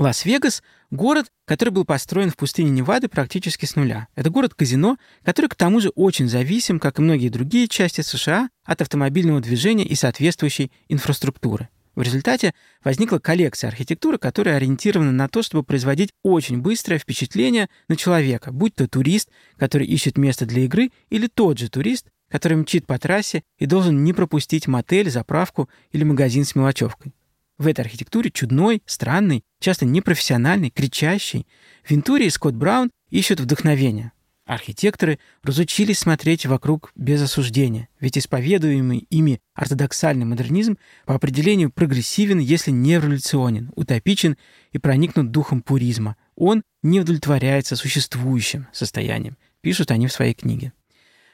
Лас-Вегас— 0.00 0.62
город, 0.90 1.26
который 1.44 1.70
был 1.70 1.84
построен 1.84 2.30
в 2.30 2.36
пустыне 2.36 2.70
Невады 2.70 3.08
практически 3.08 3.66
с 3.66 3.76
нуля. 3.76 4.08
Это 4.14 4.30
город-казино, 4.30 4.96
который 5.24 5.48
к 5.48 5.54
тому 5.54 5.80
же 5.80 5.90
очень 5.90 6.26
зависим, 6.26 6.80
как 6.80 6.98
и 6.98 7.02
многие 7.02 7.28
другие 7.28 7.68
части 7.68 8.00
США, 8.00 8.48
от 8.64 8.80
автомобильного 8.80 9.40
движения 9.40 9.84
и 9.84 9.94
соответствующей 9.94 10.72
инфраструктуры. 10.88 11.68
В 11.96 12.02
результате 12.02 12.54
возникла 12.82 13.18
коллекция 13.18 13.68
архитектуры, 13.68 14.16
которая 14.16 14.56
ориентирована 14.56 15.12
на 15.12 15.28
то, 15.28 15.42
чтобы 15.42 15.64
производить 15.64 16.14
очень 16.22 16.62
быстрое 16.62 16.98
впечатление 16.98 17.68
на 17.88 17.96
человека, 17.96 18.52
будь 18.52 18.74
то 18.74 18.88
турист, 18.88 19.28
который 19.58 19.86
ищет 19.86 20.16
место 20.16 20.46
для 20.46 20.64
игры, 20.64 20.92
или 21.10 21.26
тот 21.26 21.58
же 21.58 21.68
турист, 21.68 22.06
который 22.30 22.56
мчит 22.56 22.86
по 22.86 22.98
трассе 22.98 23.42
и 23.58 23.66
должен 23.66 24.02
не 24.02 24.14
пропустить 24.14 24.66
мотель, 24.66 25.10
заправку 25.10 25.68
или 25.92 26.04
магазин 26.04 26.44
с 26.44 26.54
мелочевкой. 26.54 27.12
В 27.60 27.66
этой 27.66 27.82
архитектуре 27.82 28.30
чудной, 28.30 28.82
странный, 28.86 29.44
часто 29.60 29.84
непрофессиональный, 29.84 30.70
кричащий, 30.70 31.46
Вентури 31.86 32.24
и 32.24 32.30
Скотт 32.30 32.54
Браун 32.54 32.90
ищут 33.10 33.38
вдохновение. 33.38 34.12
Архитекторы 34.46 35.18
разучились 35.42 35.98
смотреть 35.98 36.46
вокруг 36.46 36.90
без 36.96 37.20
осуждения, 37.20 37.90
ведь 38.00 38.16
исповедуемый 38.16 39.06
ими 39.10 39.40
ортодоксальный 39.52 40.24
модернизм 40.24 40.78
по 41.04 41.14
определению 41.14 41.70
прогрессивен, 41.70 42.38
если 42.38 42.70
не 42.70 42.94
революционен, 42.94 43.70
утопичен 43.76 44.38
и 44.72 44.78
проникнут 44.78 45.30
духом 45.30 45.60
пуризма. 45.60 46.16
Он 46.36 46.62
не 46.82 47.00
удовлетворяется 47.00 47.76
существующим 47.76 48.68
состоянием, 48.72 49.36
пишут 49.60 49.90
они 49.90 50.06
в 50.06 50.12
своей 50.14 50.32
книге. 50.32 50.72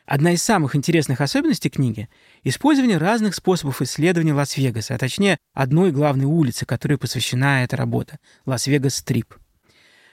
Одна 0.06 0.32
из 0.32 0.42
самых 0.42 0.76
интересных 0.76 1.20
особенностей 1.20 1.68
книги— 1.68 2.08
использование 2.44 2.96
разных 2.96 3.34
способов 3.34 3.82
исследования 3.82 4.34
Лас-Вегаса, 4.34 4.94
а 4.94 4.98
точнее 4.98 5.36
одной 5.52 5.90
главной 5.90 6.26
улицы, 6.26 6.64
которой 6.64 6.96
посвящена 6.96 7.64
эта 7.64 7.76
работа— 7.76 8.20
Лас-Вегас-Стрип. 8.46 9.34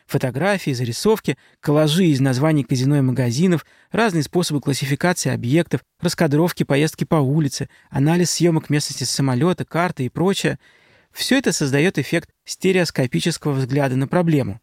Фотографии, 0.07 0.71
зарисовки, 0.71 1.37
коллажи 1.59 2.05
из 2.05 2.19
названий 2.19 2.63
казино 2.63 2.97
и 2.97 3.01
магазинов, 3.01 3.67
разные 3.91 4.23
способы 4.23 4.61
классификации 4.61 5.31
объектов, 5.31 5.81
раскадровки 6.01 6.63
поездки 6.63 7.03
по 7.03 7.15
улице, 7.17 7.69
анализ 7.91 8.31
съемок 8.31 8.71
местности 8.71 9.03
с 9.03 9.11
самолета, 9.11 9.63
карты 9.63 10.05
и 10.05 10.09
прочее— 10.09 10.57
все 11.11 11.37
это 11.37 11.53
создает 11.53 11.99
эффект 11.99 12.31
стереоскопического 12.43 13.53
взгляда 13.53 13.95
на 13.95 14.07
проблему. 14.07 14.59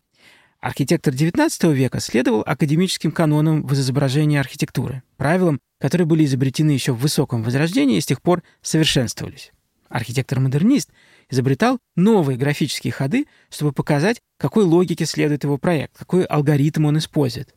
Архитектор 0.60 1.14
XIX 1.14 1.72
века 1.72 2.00
следовал 2.00 2.42
академическим 2.44 3.12
канонам 3.12 3.66
в 3.66 3.72
изображении 3.72 4.38
архитектуры, 4.38 5.02
правилам, 5.16 5.58
которые 5.80 6.06
были 6.06 6.26
изобретены 6.26 6.72
еще 6.72 6.92
в 6.92 6.98
высоком 6.98 7.42
возрождении 7.42 7.96
и 7.96 8.00
с 8.00 8.06
тех 8.06 8.20
пор 8.20 8.42
совершенствовались. 8.60 9.52
Архитектор-модернист 9.88 10.90
изобретал 11.30 11.78
новые 11.96 12.36
графические 12.36 12.92
ходы, 12.92 13.26
чтобы 13.48 13.72
показать, 13.72 14.20
какой 14.38 14.64
логике 14.64 15.06
следует 15.06 15.44
его 15.44 15.56
проект, 15.56 15.96
какой 15.96 16.24
алгоритм 16.24 16.84
он 16.84 16.98
использует. 16.98 17.54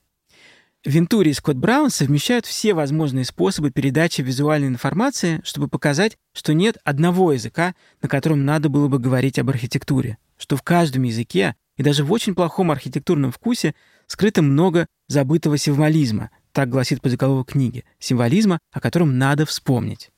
Вентури 0.86 1.30
и 1.30 1.34
Скотт 1.34 1.58
Браун 1.58 1.90
совмещают 1.90 2.46
все 2.46 2.74
возможные 2.74 3.26
способы 3.26 3.72
передачи 3.72 4.22
визуальной 4.22 4.70
информации, 4.70 5.42
чтобы 5.44 5.68
показать, 5.68 6.18
что 6.34 6.54
нет 6.54 6.78
одного 6.86 7.34
языка, 7.34 7.76
на 8.02 8.08
котором 8.08 8.46
надо 8.46 8.70
было 8.70 8.88
бы 8.88 9.00
говорить 9.00 9.40
об 9.40 9.50
архитектуре, 9.50 10.18
что 10.38 10.56
в 10.56 10.62
каждом 10.62 11.04
языке 11.04 11.56
и 11.78 11.84
даже 11.84 12.04
в 12.04 12.12
очень 12.12 12.36
плохом 12.36 12.72
архитектурном 12.72 13.32
вкусе 13.32 13.74
скрыто 14.08 14.42
много 14.42 14.88
забытого 15.08 15.58
символизма, 15.58 16.30
так 16.52 16.70
гласит 16.70 17.02
подзаголовок 17.02 17.52
книги, 17.52 17.84
символизма, 18.00 18.60
о 18.72 18.80
котором 18.80 19.18
надо 19.18 19.46
вспомнить. 19.46 20.12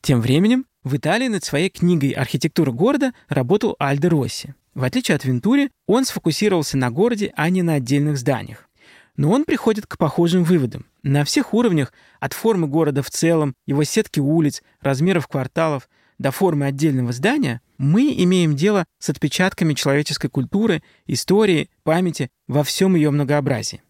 Тем 0.00 0.20
временем 0.20 0.66
в 0.82 0.96
Италии 0.96 1.28
над 1.28 1.44
своей 1.44 1.70
книгой 1.70 2.10
«Архитектура 2.10 2.72
города» 2.72 3.12
работал 3.28 3.76
Альдо 3.78 4.10
Росси. 4.10 4.54
В 4.74 4.82
отличие 4.82 5.14
от 5.14 5.24
Вентури, 5.24 5.70
он 5.86 6.04
сфокусировался 6.04 6.76
на 6.76 6.90
городе, 6.90 7.32
а 7.36 7.48
не 7.48 7.62
на 7.62 7.74
отдельных 7.74 8.18
зданиях. 8.18 8.68
Но 9.16 9.30
он 9.30 9.44
приходит 9.44 9.86
к 9.86 9.96
похожим 9.96 10.42
выводам. 10.42 10.86
На 11.04 11.24
всех 11.24 11.54
уровнях, 11.54 11.92
от 12.18 12.32
формы 12.32 12.66
города 12.66 13.02
в 13.02 13.10
целом, 13.10 13.54
его 13.66 13.84
сетки 13.84 14.18
улиц, 14.18 14.62
размеров 14.80 15.28
кварталов– 15.28 15.88
до 16.24 16.30
формы 16.30 16.64
отдельного 16.64 17.12
здания, 17.12 17.60
мы 17.76 18.14
имеем 18.16 18.56
дело 18.56 18.86
с 18.98 19.10
отпечатками 19.10 19.74
человеческой 19.74 20.30
культуры, 20.30 20.82
истории, 21.06 21.68
памяти 21.82 22.30
во 22.48 22.64
всем 22.64 22.94
ее 22.94 23.10
многообразии. 23.10 23.82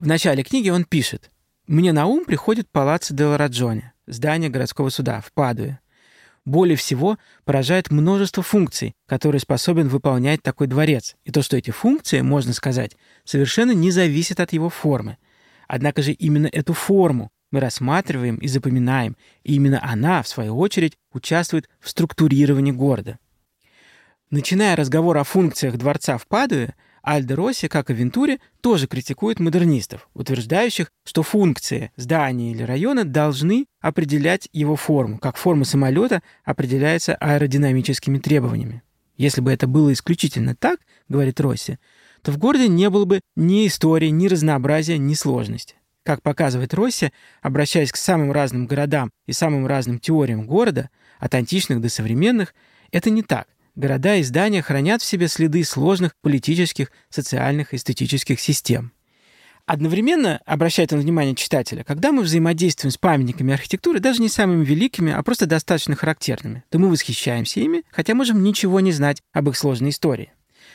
В 0.00 0.08
начале 0.08 0.42
книги 0.42 0.70
он 0.70 0.84
пишет 0.84 1.30
«Мне 1.68 1.92
на 1.92 2.06
ум 2.06 2.24
приходит 2.24 2.68
палаццо 2.68 3.14
де 3.14 3.36
Раджоне, 3.36 3.92
здание 4.08 4.50
городского 4.50 4.88
суда 4.88 5.20
в 5.20 5.32
Падуе. 5.32 5.78
Более 6.44 6.76
всего 6.76 7.16
поражает 7.44 7.92
множество 7.92 8.42
функций, 8.42 8.96
которые 9.06 9.40
способен 9.40 9.86
выполнять 9.86 10.42
такой 10.42 10.66
дворец, 10.66 11.14
и 11.22 11.30
то, 11.30 11.42
что 11.42 11.56
эти 11.56 11.70
функции, 11.70 12.22
можно 12.22 12.52
сказать, 12.52 12.96
совершенно 13.24 13.70
не 13.70 13.92
зависят 13.92 14.40
от 14.40 14.52
его 14.52 14.68
формы. 14.68 15.16
Однако 15.68 16.02
же 16.02 16.10
именно 16.10 16.48
эту 16.48 16.72
форму 16.72 17.30
мы 17.50 17.60
рассматриваем 17.60 18.36
и 18.36 18.48
запоминаем, 18.48 19.16
и 19.42 19.54
именно 19.54 19.80
она, 19.82 20.22
в 20.22 20.28
свою 20.28 20.58
очередь, 20.58 20.96
участвует 21.12 21.68
в 21.80 21.88
структурировании 21.88 22.72
города. 22.72 23.18
Начиная 24.30 24.76
разговор 24.76 25.18
о 25.18 25.24
функциях 25.24 25.76
дворца 25.76 26.16
в 26.16 26.26
Падуе, 26.26 26.74
Альдо 27.02 27.34
Росси, 27.34 27.66
как 27.66 27.90
и 27.90 27.94
Вентуре, 27.94 28.38
тоже 28.60 28.86
критикует 28.86 29.40
модернистов, 29.40 30.08
утверждающих, 30.14 30.92
что 31.04 31.22
функции 31.22 31.90
здания 31.96 32.52
или 32.52 32.62
района 32.62 33.04
должны 33.04 33.66
определять 33.80 34.48
его 34.52 34.76
форму, 34.76 35.18
как 35.18 35.36
форма 35.36 35.64
самолета 35.64 36.22
определяется 36.44 37.14
аэродинамическими 37.16 38.18
требованиями. 38.18 38.82
Если 39.16 39.40
бы 39.40 39.50
это 39.50 39.66
было 39.66 39.92
исключительно 39.92 40.54
так, 40.54 40.78
говорит 41.08 41.40
Росси, 41.40 41.78
то 42.22 42.32
в 42.32 42.38
городе 42.38 42.68
не 42.68 42.88
было 42.90 43.06
бы 43.06 43.20
ни 43.34 43.66
истории, 43.66 44.08
ни 44.08 44.28
разнообразия, 44.28 44.98
ни 44.98 45.14
сложности. 45.14 45.74
Как 46.04 46.22
показывает 46.22 46.72
Росси, 46.72 47.12
обращаясь 47.42 47.92
к 47.92 47.96
самым 47.96 48.32
разным 48.32 48.66
городам 48.66 49.10
и 49.26 49.32
самым 49.32 49.66
разным 49.66 49.98
теориям 49.98 50.46
города, 50.46 50.88
от 51.18 51.34
античных 51.34 51.80
до 51.80 51.90
современных, 51.90 52.54
это 52.90 53.10
не 53.10 53.22
так. 53.22 53.46
Города 53.74 54.16
и 54.16 54.22
здания 54.22 54.62
хранят 54.62 55.02
в 55.02 55.04
себе 55.04 55.28
следы 55.28 55.62
сложных 55.62 56.12
политических, 56.22 56.90
социальных, 57.10 57.74
эстетических 57.74 58.40
систем. 58.40 58.92
Одновременно, 59.66 60.40
обращает 60.46 60.92
он 60.92 61.00
внимание 61.00 61.36
читателя, 61.36 61.84
когда 61.84 62.10
мы 62.10 62.22
взаимодействуем 62.22 62.90
с 62.90 62.96
памятниками 62.96 63.54
архитектуры, 63.54 64.00
даже 64.00 64.20
не 64.20 64.28
самыми 64.28 64.64
великими, 64.64 65.12
а 65.12 65.22
просто 65.22 65.46
достаточно 65.46 65.94
характерными, 65.94 66.64
то 66.70 66.78
мы 66.78 66.88
восхищаемся 66.88 67.60
ими, 67.60 67.84
хотя 67.92 68.14
можем 68.14 68.42
ничего 68.42 68.80
не 68.80 68.90
знать 68.90 69.22
об 69.32 69.48
их 69.48 69.56
сложной 69.56 69.90
истории. 69.90 70.32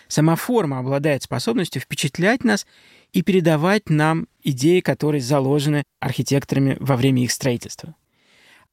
Сама 0.07 0.35
форма 0.35 0.79
обладает 0.79 1.23
способностью 1.23 1.81
впечатлять 1.81 2.43
нас 2.43 2.65
и 3.15 3.21
передавать 3.21 3.89
нам 3.89 4.27
идеи, 4.43 4.81
которые 4.81 5.21
заложены 5.21 5.83
архитекторами 6.01 6.75
во 6.81 6.97
время 6.97 7.23
их 7.23 7.31
строительства. 7.31 7.95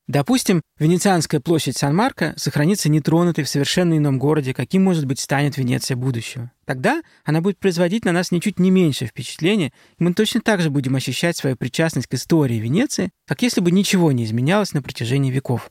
Допустим, 0.09 0.63
Венецианская 0.81 1.41
площадь 1.41 1.77
Сан-Марко 1.77 2.35
сохранится 2.37 2.89
нетронутой 2.89 3.45
в 3.45 3.49
совершенно 3.49 3.97
ином 3.97 4.19
городе, 4.19 4.53
каким, 4.53 4.83
может 4.83 5.07
быть, 5.07 5.21
станет 5.21 5.57
Венеция 5.57 5.97
будущего. 5.97 6.51
Тогда 6.65 7.03
она 7.25 7.41
будет 7.41 7.61
производить 7.61 8.05
на 8.05 8.11
нас 8.11 8.33
ничуть 8.33 8.59
не 8.59 8.73
меньшее 8.73 9.07
впечатление, 9.07 9.73
и 9.99 10.03
мы 10.03 10.13
точно 10.13 10.41
так 10.41 10.61
же 10.61 10.71
будем 10.71 10.97
ощущать 10.97 11.37
свою 11.37 11.55
причастность 11.55 12.09
к 12.09 12.15
истории 12.15 12.57
Венеции, 12.57 13.11
как 13.29 13.43
если 13.43 13.61
бы 13.61 13.71
ничего 13.71 14.11
не 14.11 14.25
изменялось 14.25 14.73
на 14.73 14.83
протяжении 14.83 15.31
веков. 15.31 15.71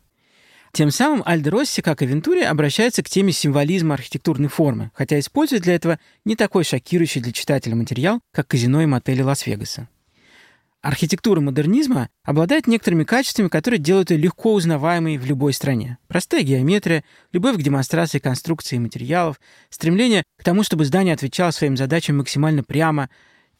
Тем 0.74 0.90
самым 0.90 1.22
Альдо 1.25 1.51
Росси, 1.51 1.82
как 1.82 2.01
и 2.01 2.06
Вентури, 2.06 2.42
обращается 2.42 3.04
к 3.04 3.10
теме 3.10 3.34
символизма 3.34 3.96
архитектурной 3.96 4.48
формы, 4.48 4.92
хотя 4.94 5.20
использует 5.20 5.63
для 5.63 5.75
этого 5.75 6.00
не 6.24 6.38
такой 6.38 6.63
шокирующий 6.63 7.22
для 7.22 7.34
читателя 7.34 7.75
материал, 7.75 8.22
как 8.32 8.48
казино 8.48 8.82
и 8.82 8.86
мотели 8.86 9.22
Лас-Вегаса. 9.22 9.90
Архитектура 10.82 11.42
модернизма 11.42 12.10
обладает 12.24 12.66
некоторыми 12.66 13.04
качествами, 13.04 13.50
которые 13.50 13.80
делают 13.80 14.10
ее 14.10 14.18
легко 14.18 14.54
узнаваемой 14.54 15.18
в 15.18 15.25
любой 15.25 15.54
стране. 15.54 16.00
Простая 16.08 16.42
геометрия, 16.42 17.04
любовь 17.32 17.58
к 17.58 17.62
демонстрации 17.62 18.18
конструкции 18.18 18.78
и 18.78 18.80
материалов, 18.80 19.40
стремление 19.70 20.24
к 20.40 20.44
тому, 20.44 20.63
чтобы 20.63 20.86
здание 20.86 21.13
отвечало 21.13 21.51
своим 21.51 21.78
задачам 21.78 22.18
максимально 22.18 22.63
прямо. 22.63 23.10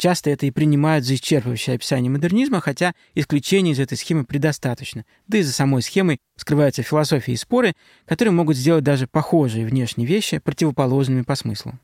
Часто 0.02 0.32
это 0.32 0.48
и 0.48 0.52
принимают 0.52 1.06
за 1.06 1.14
исчерпывающее 1.14 1.76
описание 1.76 2.10
модернизма, 2.10 2.60
хотя 2.60 2.96
исключений 3.14 3.74
из 3.74 3.80
этой 3.80 4.00
схемы 4.00 4.26
предостаточно. 4.26 5.06
Да 5.28 5.38
и 5.38 5.44
за 5.44 5.54
самой 5.54 5.84
схемой 5.84 6.18
скрываются 6.38 6.82
философии 6.82 7.34
и 7.34 7.38
споры, 7.38 7.74
которые 8.08 8.32
могут 8.32 8.58
сделать 8.58 8.84
даже 8.84 9.06
похожие 9.06 9.64
внешние 9.64 10.08
вещи 10.08 10.40
противоположными 10.40 11.22
по 11.22 11.36
смыслу. 11.36 11.78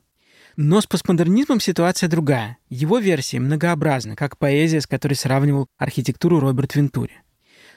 Но 0.55 0.81
с 0.81 0.87
постмодернизмом 0.87 1.59
ситуация 1.59 2.09
другая. 2.09 2.57
Его 2.71 2.97
версия 2.97 3.39
многообразна, 3.39 4.15
как 4.15 4.39
поэзия, 4.39 4.81
с 4.81 4.87
которой 4.87 5.13
сравнивал 5.13 5.67
архитектуру 5.77 6.39
Роберт 6.39 6.73
Вентури. 6.73 7.21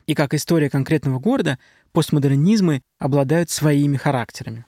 И 0.06 0.14
как 0.14 0.32
история 0.32 0.70
конкретного 0.70 1.18
города, 1.18 1.59
постмодернизмы 1.92 2.80
обладают 2.99 3.50
своими 3.50 3.99
характерами. 3.99 4.64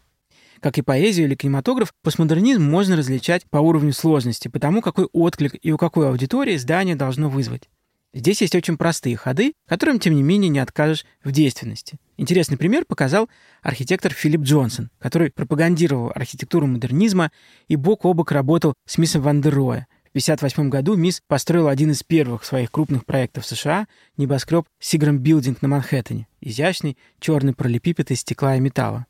Как 0.62 0.78
и 0.78 0.82
поэзию 0.82 1.26
или 1.26 1.34
кинематограф, 1.34 1.92
постмодернизм 2.04 2.62
можно 2.62 2.94
различать 2.94 3.44
по 3.50 3.58
уровню 3.58 3.92
сложности, 3.92 4.46
по 4.46 4.60
тому, 4.60 4.80
какой 4.80 5.06
отклик 5.06 5.56
и 5.60 5.72
у 5.72 5.76
какой 5.76 6.08
аудитории 6.08 6.56
здание 6.56 6.94
должно 6.94 7.28
вызвать. 7.28 7.68
Здесь 8.14 8.42
есть 8.42 8.54
очень 8.54 8.76
простые 8.76 9.16
ходы, 9.16 9.54
которым, 9.66 9.98
тем 9.98 10.14
не 10.14 10.22
менее, 10.22 10.50
не 10.50 10.60
откажешь 10.60 11.04
в 11.24 11.32
действенности. 11.32 11.96
Интересный 12.16 12.56
пример 12.56 12.84
показал 12.84 13.28
архитектор 13.60 14.12
Филипп 14.12 14.42
Джонсон, 14.42 14.90
который 15.00 15.32
пропагандировал 15.32 16.12
архитектуру 16.14 16.68
модернизма 16.68 17.32
и 17.66 17.74
бок 17.74 18.04
о 18.04 18.14
бок 18.14 18.30
работал 18.30 18.74
с 18.86 18.98
миссом 18.98 19.22
Ван 19.22 19.40
дер 19.40 19.54
Роя. 19.54 19.88
В 20.04 20.14
1958 20.14 20.68
году 20.68 20.94
Мисс 20.94 21.22
построил 21.26 21.66
один 21.66 21.90
из 21.90 22.04
первых 22.04 22.44
своих 22.44 22.70
крупных 22.70 23.04
проектов 23.04 23.44
в 23.44 23.48
США— 23.48 23.88
небоскреб 24.16 24.66
Сиграм 24.78 25.18
Билдинг 25.18 25.60
на 25.60 25.68
Манхэттене. 25.68 26.28
Изящный 26.40 26.96
черный 27.18 27.54
пролепипед 27.54 28.12
из 28.12 28.20
стекла 28.20 28.54
и 28.56 28.60
металла. 28.60 29.06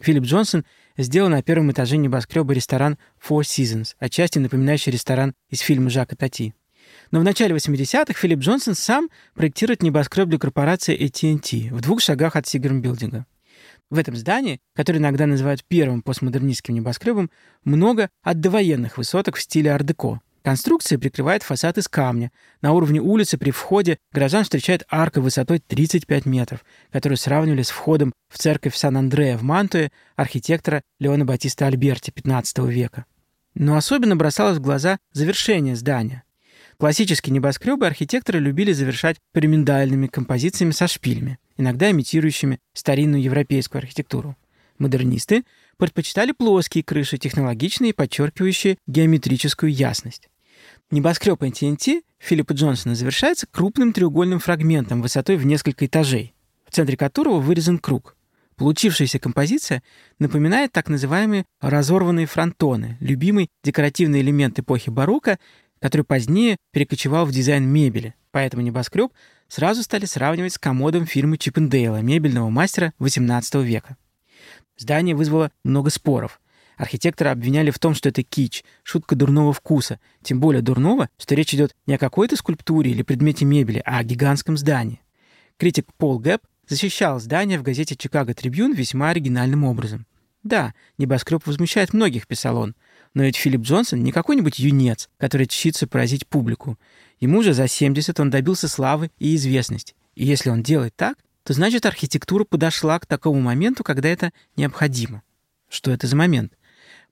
Филипп 0.00 0.24
Джонсон 0.24 0.64
сделал 0.96 1.28
на 1.28 1.42
первом 1.42 1.70
этаже 1.72 1.96
небоскреба 1.96 2.52
ресторан 2.52 2.98
Four 3.20 3.40
Seasons, 3.40 3.94
отчасти 3.98 4.38
напоминающий 4.38 4.92
ресторан 4.92 5.34
из 5.48 5.60
фильма 5.60 5.90
Жака 5.90 6.16
Тати. 6.16 6.54
Но 7.10 7.20
в 7.20 7.24
начале 7.24 7.54
80-х 7.54 8.14
Филипп 8.14 8.40
Джонсон 8.40 8.74
сам 8.74 9.10
проектирует 9.34 9.82
небоскреб 9.82 10.28
для 10.28 10.38
корпорации 10.38 10.98
AT&T 10.98 11.74
в 11.74 11.80
двух 11.80 12.00
шагах 12.00 12.36
от 12.36 12.46
Сиграм 12.46 12.80
Билдинга. 12.80 13.26
В 13.90 13.98
этом 13.98 14.14
здании, 14.14 14.60
которое 14.74 14.98
иногда 14.98 15.26
называют 15.26 15.64
первым 15.64 16.02
постмодернистским 16.02 16.74
небоскребом, 16.74 17.30
много 17.64 18.08
отдовоенных 18.22 18.98
высоток 18.98 19.36
в 19.36 19.42
стиле 19.42 19.72
ар-деко. 19.72 20.20
Конструкция 20.42 20.98
прикрывает 20.98 21.42
фасад 21.42 21.76
из 21.76 21.86
камня. 21.88 22.32
На 22.62 22.72
уровне 22.72 23.00
улицы 23.00 23.36
при 23.36 23.50
входе 23.50 23.98
горожан 24.12 24.44
встречает 24.44 24.84
арка 24.88 25.20
высотой 25.20 25.58
35 25.58 26.24
метров, 26.24 26.64
которую 26.90 27.18
сравнивали 27.18 27.62
с 27.62 27.70
входом 27.70 28.14
в 28.28 28.38
церковь 28.38 28.74
Сан-Андреа 28.74 29.36
в 29.36 29.42
Мантуе 29.42 29.92
архитектора 30.16 30.82
Леона 30.98 31.26
Батиста 31.26 31.66
Альберти 31.66 32.10
XV 32.10 32.70
века. 32.70 33.04
Но 33.54 33.76
особенно 33.76 34.16
бросалось 34.16 34.58
в 34.58 34.62
глаза 34.62 34.98
завершение 35.12 35.76
здания. 35.76 36.22
Классические 36.78 37.34
небоскребы 37.34 37.86
архитекторы 37.86 38.38
любили 38.38 38.72
завершать 38.72 39.18
пирамидальными 39.34 40.06
композициями 40.06 40.70
со 40.70 40.88
шпилями, 40.88 41.38
иногда 41.58 41.90
имитирующими 41.90 42.58
старинную 42.72 43.22
европейскую 43.22 43.80
архитектуру. 43.80 44.36
Модернисты 44.78 45.44
предпочитали 45.80 46.30
плоские 46.30 46.84
крыши, 46.84 47.18
технологичные 47.18 47.92
подчеркивающие 47.94 48.76
геометрическую 48.86 49.72
ясность. 49.72 50.28
Небоскреб 50.90 51.42
NTNT 51.42 52.02
Филиппа 52.18 52.52
Джонсона 52.52 52.94
завершается 52.94 53.46
крупным 53.50 53.92
треугольным 53.92 54.38
фрагментом 54.38 55.00
высотой 55.02 55.36
в 55.36 55.46
несколько 55.46 55.86
этажей, 55.86 56.34
в 56.68 56.72
центре 56.72 56.96
которого 56.96 57.40
вырезан 57.40 57.78
круг. 57.78 58.14
Получившаяся 58.56 59.18
композиция 59.18 59.82
напоминает 60.18 60.70
так 60.70 60.88
называемые 60.90 61.46
разорванные 61.62 62.26
фронтоны, 62.26 62.98
любимый 63.00 63.48
декоративный 63.64 64.20
элемент 64.20 64.58
эпохи 64.58 64.90
барокко, 64.90 65.38
который 65.80 66.02
позднее 66.02 66.58
перекочевал 66.72 67.24
в 67.24 67.32
дизайн 67.32 67.66
мебели. 67.66 68.14
Поэтому 68.32 68.62
небоскреб 68.62 69.12
сразу 69.48 69.82
стали 69.82 70.04
сравнивать 70.04 70.52
с 70.52 70.58
комодом 70.58 71.06
фирмы 71.06 71.38
Чиппендейла, 71.38 72.02
мебельного 72.02 72.50
мастера 72.50 72.92
XVIII 72.98 73.64
века. 73.64 73.96
Здание 74.80 75.14
вызвало 75.14 75.52
много 75.62 75.90
споров. 75.90 76.40
Архитектора 76.78 77.32
обвиняли 77.32 77.70
в 77.70 77.78
том, 77.78 77.94
что 77.94 78.08
это 78.08 78.22
кич, 78.22 78.64
шутка 78.82 79.14
дурного 79.14 79.52
вкуса, 79.52 80.00
тем 80.22 80.40
более 80.40 80.62
дурного, 80.62 81.10
что 81.18 81.34
речь 81.34 81.52
идет 81.52 81.76
не 81.86 81.96
о 81.96 81.98
какой-то 81.98 82.34
скульптуре 82.36 82.90
или 82.90 83.02
предмете 83.02 83.44
мебели, 83.44 83.82
а 83.84 83.98
о 83.98 84.04
гигантском 84.04 84.56
здании. 84.56 85.02
Критик 85.58 85.92
Пол 85.98 86.18
Гэб 86.18 86.40
защищал 86.66 87.20
здание 87.20 87.58
в 87.58 87.62
газете 87.62 87.94
«Чикаго 87.94 88.32
Трибюн» 88.32 88.72
весьма 88.72 89.10
оригинальным 89.10 89.64
образом. 89.64 90.06
«Да, 90.42 90.72
небоскреб 90.96 91.46
возмущает 91.46 91.92
многих»,— 91.92 92.26
писал 92.26 92.56
он, 92.56 92.74
но 93.12 93.24
ведь 93.24 93.36
Филипп 93.36 93.60
Джонсон 93.60 94.02
не 94.02 94.12
какой-нибудь 94.12 94.58
юнец, 94.58 95.10
который 95.18 95.46
чтится 95.46 95.88
поразить 95.88 96.26
публику. 96.26 96.78
Ему 97.18 97.42
же 97.42 97.52
за 97.52 97.68
70 97.68 98.18
он 98.18 98.30
добился 98.30 98.66
славы 98.66 99.10
и 99.18 99.36
известности. 99.36 99.94
И 100.14 100.24
если 100.24 100.48
он 100.48 100.62
делает 100.62 100.96
так, 100.96 101.18
то 101.42 101.52
значит 101.52 101.86
архитектура 101.86 102.44
подошла 102.44 102.98
к 102.98 103.06
такому 103.06 103.40
моменту, 103.40 103.84
когда 103.84 104.08
это 104.08 104.32
необходимо. 104.56 105.22
Что 105.68 105.90
это 105.90 106.06
за 106.06 106.16
момент? 106.16 106.52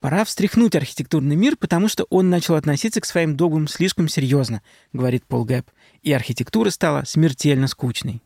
Пора 0.00 0.24
встряхнуть 0.24 0.76
архитектурный 0.76 1.34
мир, 1.34 1.56
потому 1.56 1.88
что 1.88 2.06
он 2.08 2.30
начал 2.30 2.54
относиться 2.54 3.00
к 3.00 3.04
своим 3.04 3.36
догмам 3.36 3.66
слишком 3.66 4.08
серьезно, 4.08 4.62
говорит 4.92 5.24
Пол 5.26 5.44
Гэб, 5.44 5.68
и 6.02 6.12
архитектура 6.12 6.70
стала 6.70 7.04
смертельно 7.04 7.66
скучной. 7.66 8.22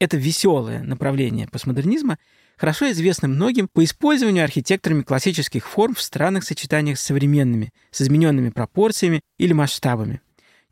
Это 0.00 0.16
веселое 0.16 0.82
направление 0.82 1.48
постмодернизма 1.48 2.18
хорошо 2.56 2.90
известно 2.90 3.28
многим 3.28 3.68
по 3.68 3.84
использованию 3.84 4.44
архитекторами 4.44 5.02
классических 5.02 5.66
форм 5.66 5.94
в 5.94 6.02
странных 6.02 6.44
сочетаниях 6.44 6.98
с 6.98 7.04
современными, 7.04 7.72
с 7.92 8.02
измененными 8.02 8.50
пропорциями 8.50 9.20
или 9.38 9.52
масштабами. 9.52 10.20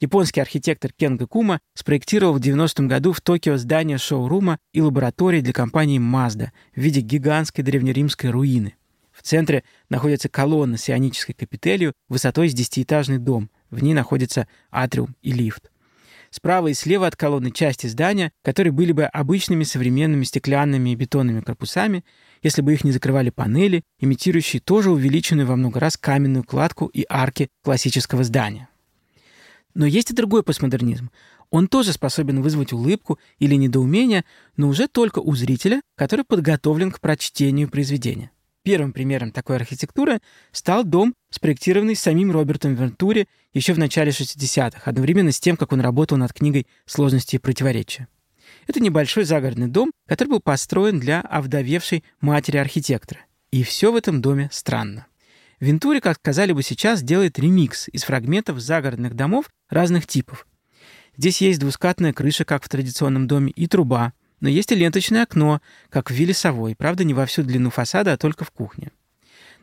Японский 0.00 0.40
архитектор 0.40 0.92
Кенго 0.92 1.26
Кума 1.26 1.60
спроектировал 1.74 2.34
в 2.34 2.40
90-м 2.40 2.88
году 2.88 3.12
в 3.12 3.20
Токио 3.20 3.56
здание 3.56 3.98
шоурума 3.98 4.58
и 4.72 4.80
лаборатории 4.80 5.40
для 5.40 5.52
компании 5.52 6.00
Mazda 6.00 6.48
в 6.74 6.80
виде 6.80 7.00
гигантской 7.00 7.62
древнеримской 7.62 8.30
руины. 8.30 8.74
В 9.12 9.22
центре 9.22 9.62
находится 9.88 10.28
колонна 10.28 10.76
с 10.76 10.90
ионической 10.90 11.34
капителью 11.34 11.92
высотой 12.08 12.48
с 12.48 12.54
десятиэтажный 12.54 13.18
дом. 13.18 13.48
В 13.70 13.82
ней 13.82 13.94
находится 13.94 14.48
атриум 14.72 15.14
и 15.22 15.32
лифт. 15.32 15.70
Справа 16.30 16.66
и 16.66 16.74
слева 16.74 17.06
от 17.06 17.14
колонны 17.14 17.52
части 17.52 17.86
здания, 17.86 18.32
которые 18.42 18.72
были 18.72 18.90
бы 18.90 19.04
обычными 19.04 19.62
современными 19.62 20.24
стеклянными 20.24 20.90
и 20.90 20.96
бетонными 20.96 21.40
корпусами, 21.40 22.04
если 22.42 22.60
бы 22.60 22.72
их 22.72 22.82
не 22.82 22.90
закрывали 22.90 23.30
панели, 23.30 23.82
имитирующие 24.00 24.60
тоже 24.60 24.90
увеличенную 24.90 25.46
во 25.46 25.54
много 25.54 25.78
раз 25.78 25.96
каменную 25.96 26.42
кладку 26.42 26.86
и 26.86 27.06
арки 27.08 27.50
классического 27.62 28.24
здания. 28.24 28.68
Но 29.74 29.86
есть 29.86 30.10
и 30.10 30.14
другой 30.14 30.42
постмодернизм. 30.42 31.10
Он 31.50 31.68
тоже 31.68 31.92
способен 31.92 32.42
вызвать 32.42 32.72
улыбку 32.72 33.18
или 33.38 33.54
недоумение, 33.54 34.24
но 34.56 34.68
уже 34.68 34.88
только 34.88 35.18
у 35.18 35.34
зрителя, 35.34 35.80
который 35.96 36.24
подготовлен 36.24 36.90
к 36.90 37.00
прочтению 37.00 37.68
произведения. 37.68 38.30
Первым 38.62 38.92
примером 38.94 39.30
такой 39.30 39.56
архитектуры 39.56 40.20
стал 40.50 40.84
дом, 40.84 41.14
спроектированный 41.30 41.96
самим 41.96 42.32
Робертом 42.32 42.74
Вентури 42.74 43.28
еще 43.52 43.74
в 43.74 43.78
начале 43.78 44.10
60-х, 44.10 44.90
одновременно 44.90 45.32
с 45.32 45.40
тем, 45.40 45.56
как 45.58 45.72
он 45.72 45.80
работал 45.80 46.16
над 46.16 46.32
книгой 46.32 46.66
«Сложности 46.86 47.36
и 47.36 47.38
противоречия». 47.38 48.08
Это 48.66 48.80
небольшой 48.80 49.24
загородный 49.24 49.68
дом, 49.68 49.92
который 50.06 50.28
был 50.28 50.40
построен 50.40 50.98
для 50.98 51.20
овдовевшей 51.20 52.04
матери 52.20 52.56
архитектора. 52.56 53.20
И 53.50 53.62
все 53.62 53.92
в 53.92 53.96
этом 53.96 54.22
доме 54.22 54.48
странно. 54.50 55.06
Вентури, 55.64 56.00
как 56.00 56.18
сказали 56.18 56.52
бы 56.52 56.62
сейчас, 56.62 57.02
делает 57.02 57.38
ремикс 57.38 57.88
из 57.88 58.04
фрагментов 58.04 58.60
загородных 58.60 59.14
домов 59.14 59.46
разных 59.70 60.06
типов. 60.06 60.46
Здесь 61.16 61.40
есть 61.40 61.58
двускатная 61.58 62.12
крыша, 62.12 62.44
как 62.44 62.62
в 62.62 62.68
традиционном 62.68 63.26
доме, 63.26 63.50
и 63.50 63.66
труба, 63.66 64.12
но 64.40 64.50
есть 64.50 64.72
и 64.72 64.74
ленточное 64.74 65.22
окно, 65.22 65.62
как 65.88 66.10
в 66.10 66.14
вилле 66.14 66.34
Совой, 66.34 66.76
правда, 66.76 67.04
не 67.04 67.14
во 67.14 67.24
всю 67.24 67.42
длину 67.42 67.70
фасада, 67.70 68.12
а 68.12 68.18
только 68.18 68.44
в 68.44 68.50
кухне. 68.50 68.90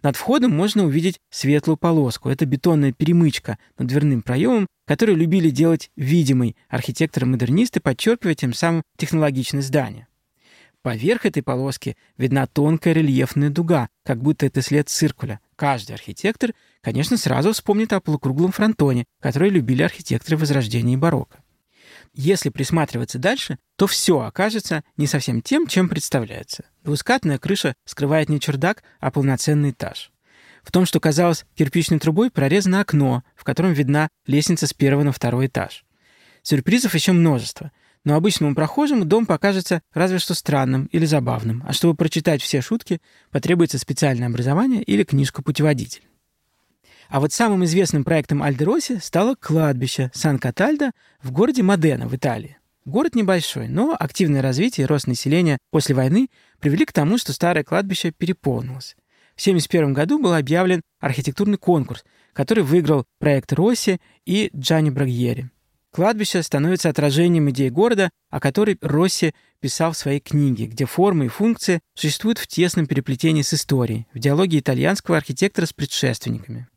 Над 0.02 0.16
входом 0.16 0.50
можно 0.50 0.86
увидеть 0.86 1.20
светлую 1.30 1.78
полоску. 1.78 2.30
Это 2.30 2.48
бетонная 2.48 2.94
перемычка 2.94 3.60
над 3.78 3.88
дверным 3.88 4.24
проемом, 4.24 4.66
которую 4.88 5.20
любили 5.20 5.52
делать 5.52 5.92
видимой 5.96 6.56
архитекторы-модернисты, 6.70 7.80
подчеркивая 7.80 8.34
тем 8.34 8.56
самым 8.56 8.82
технологичность 8.98 9.68
здания. 9.68 10.08
Поверх 10.82 11.28
этой 11.28 11.44
полоски 11.44 11.96
видна 12.18 12.48
тонкая 12.48 12.96
рельефная 12.96 13.52
дуга, 13.52 13.90
как 14.04 14.20
будто 14.24 14.48
это 14.48 14.64
след 14.64 14.90
циркуля. 14.90 15.40
Каждый 15.62 15.92
архитектор, 15.92 16.56
конечно, 16.82 17.18
сразу 17.18 17.54
вспомнит 17.54 17.94
о 17.94 18.02
полукруглом 18.02 18.52
фронтоне, 18.52 19.06
который 19.20 19.52
любили 19.52 19.84
архитекторы 19.84 20.36
Возрождения 20.36 20.96
и 20.96 20.98
барокко. 20.98 21.44
Если 22.16 22.50
присматриваться 22.50 23.20
дальше, 23.20 23.60
то 23.76 23.86
все 23.86 24.22
окажется 24.22 24.84
не 24.98 25.06
совсем 25.06 25.44
тем, 25.44 25.68
чем 25.68 25.88
представляется. 25.88 26.66
Двускатная 26.84 27.38
крыша 27.38 27.76
скрывает 27.86 28.28
не 28.28 28.40
чердак, 28.40 28.82
а 29.00 29.12
полноценный 29.12 29.70
этаж. 29.70 30.12
В 30.64 30.72
том, 30.72 30.88
что 30.88 31.00
казалось 31.00 31.46
кирпичной 31.54 32.00
трубой, 32.00 32.32
прорезано 32.32 32.82
окно, 32.82 33.24
в 33.36 33.44
котором 33.44 33.74
видна 33.74 34.10
лестница 34.26 34.66
с 34.66 34.74
первого 34.74 35.04
на 35.04 35.12
второй 35.12 35.46
этаж. 35.46 35.86
Сюрпризов 36.42 36.96
еще 36.96 37.12
множество, 37.12 37.72
но 38.04 38.16
обычному 38.16 38.56
прохожему 38.56 39.06
дом 39.06 39.26
покажется 39.26 39.82
разве 39.94 40.20
что 40.20 40.34
странным 40.34 40.86
или 40.86 41.06
забавным, 41.06 41.64
а 41.68 41.74
чтобы 41.74 41.96
прочитать 41.96 42.42
все 42.42 42.62
шутки, 42.62 43.02
потребуется 43.30 43.78
специальное 43.78 44.28
образование 44.28 44.84
или 44.84 45.04
книжка-путеводитель. 45.04 46.04
А 47.10 47.20
вот 47.20 47.34
самым 47.34 47.66
известным 47.66 48.04
проектом 48.04 48.42
Альдероси 48.42 49.00
стало 49.00 49.36
кладбище 49.36 50.12
Сан-Катальдо 50.14 50.92
в 51.22 51.32
городе 51.32 51.62
Модена 51.62 52.08
в 52.08 52.16
Италии. 52.16 52.58
Город 52.86 53.14
небольшой, 53.14 53.68
но 53.68 53.96
активное 54.00 54.42
развитие 54.42 54.86
и 54.86 54.88
рост 54.88 55.06
населения 55.06 55.60
после 55.70 55.94
войны 55.94 56.30
привели 56.60 56.86
к 56.86 56.94
тому, 56.94 57.18
что 57.18 57.34
старое 57.34 57.64
кладбище 57.64 58.12
переполнилось. 58.12 58.96
В 59.36 59.42
1971 59.42 59.94
году 59.94 60.20
был 60.20 60.34
объявлен 60.34 60.82
архитектурный 61.00 61.58
конкурс, 61.58 62.04
который 62.34 62.64
выиграл 62.64 63.06
проект 63.20 63.54
Росси 63.54 64.00
и 64.26 64.50
Джани 64.56 64.90
Брагьери. 64.90 65.50
Кладбище 65.94 66.42
становится 66.42 66.88
отражением 66.88 67.50
идеи 67.50 67.68
города, 67.68 68.12
о 68.30 68.40
которой 68.40 68.78
Росси 68.82 69.34
писал 69.60 69.92
в 69.92 69.98
своей 69.98 70.22
книге, 70.22 70.68
где 70.68 70.86
формы 70.86 71.26
и 71.26 71.28
функции 71.28 71.82
существуют 71.96 72.38
в 72.38 72.48
тесном 72.48 72.86
переплетении 72.86 73.42
с 73.42 73.54
историей, 73.54 74.08
в 74.14 74.20
диалоге 74.20 74.60
итальянского 74.60 75.18
архитектора 75.18 75.66
с 75.66 75.74
предшественниками. 75.74 76.70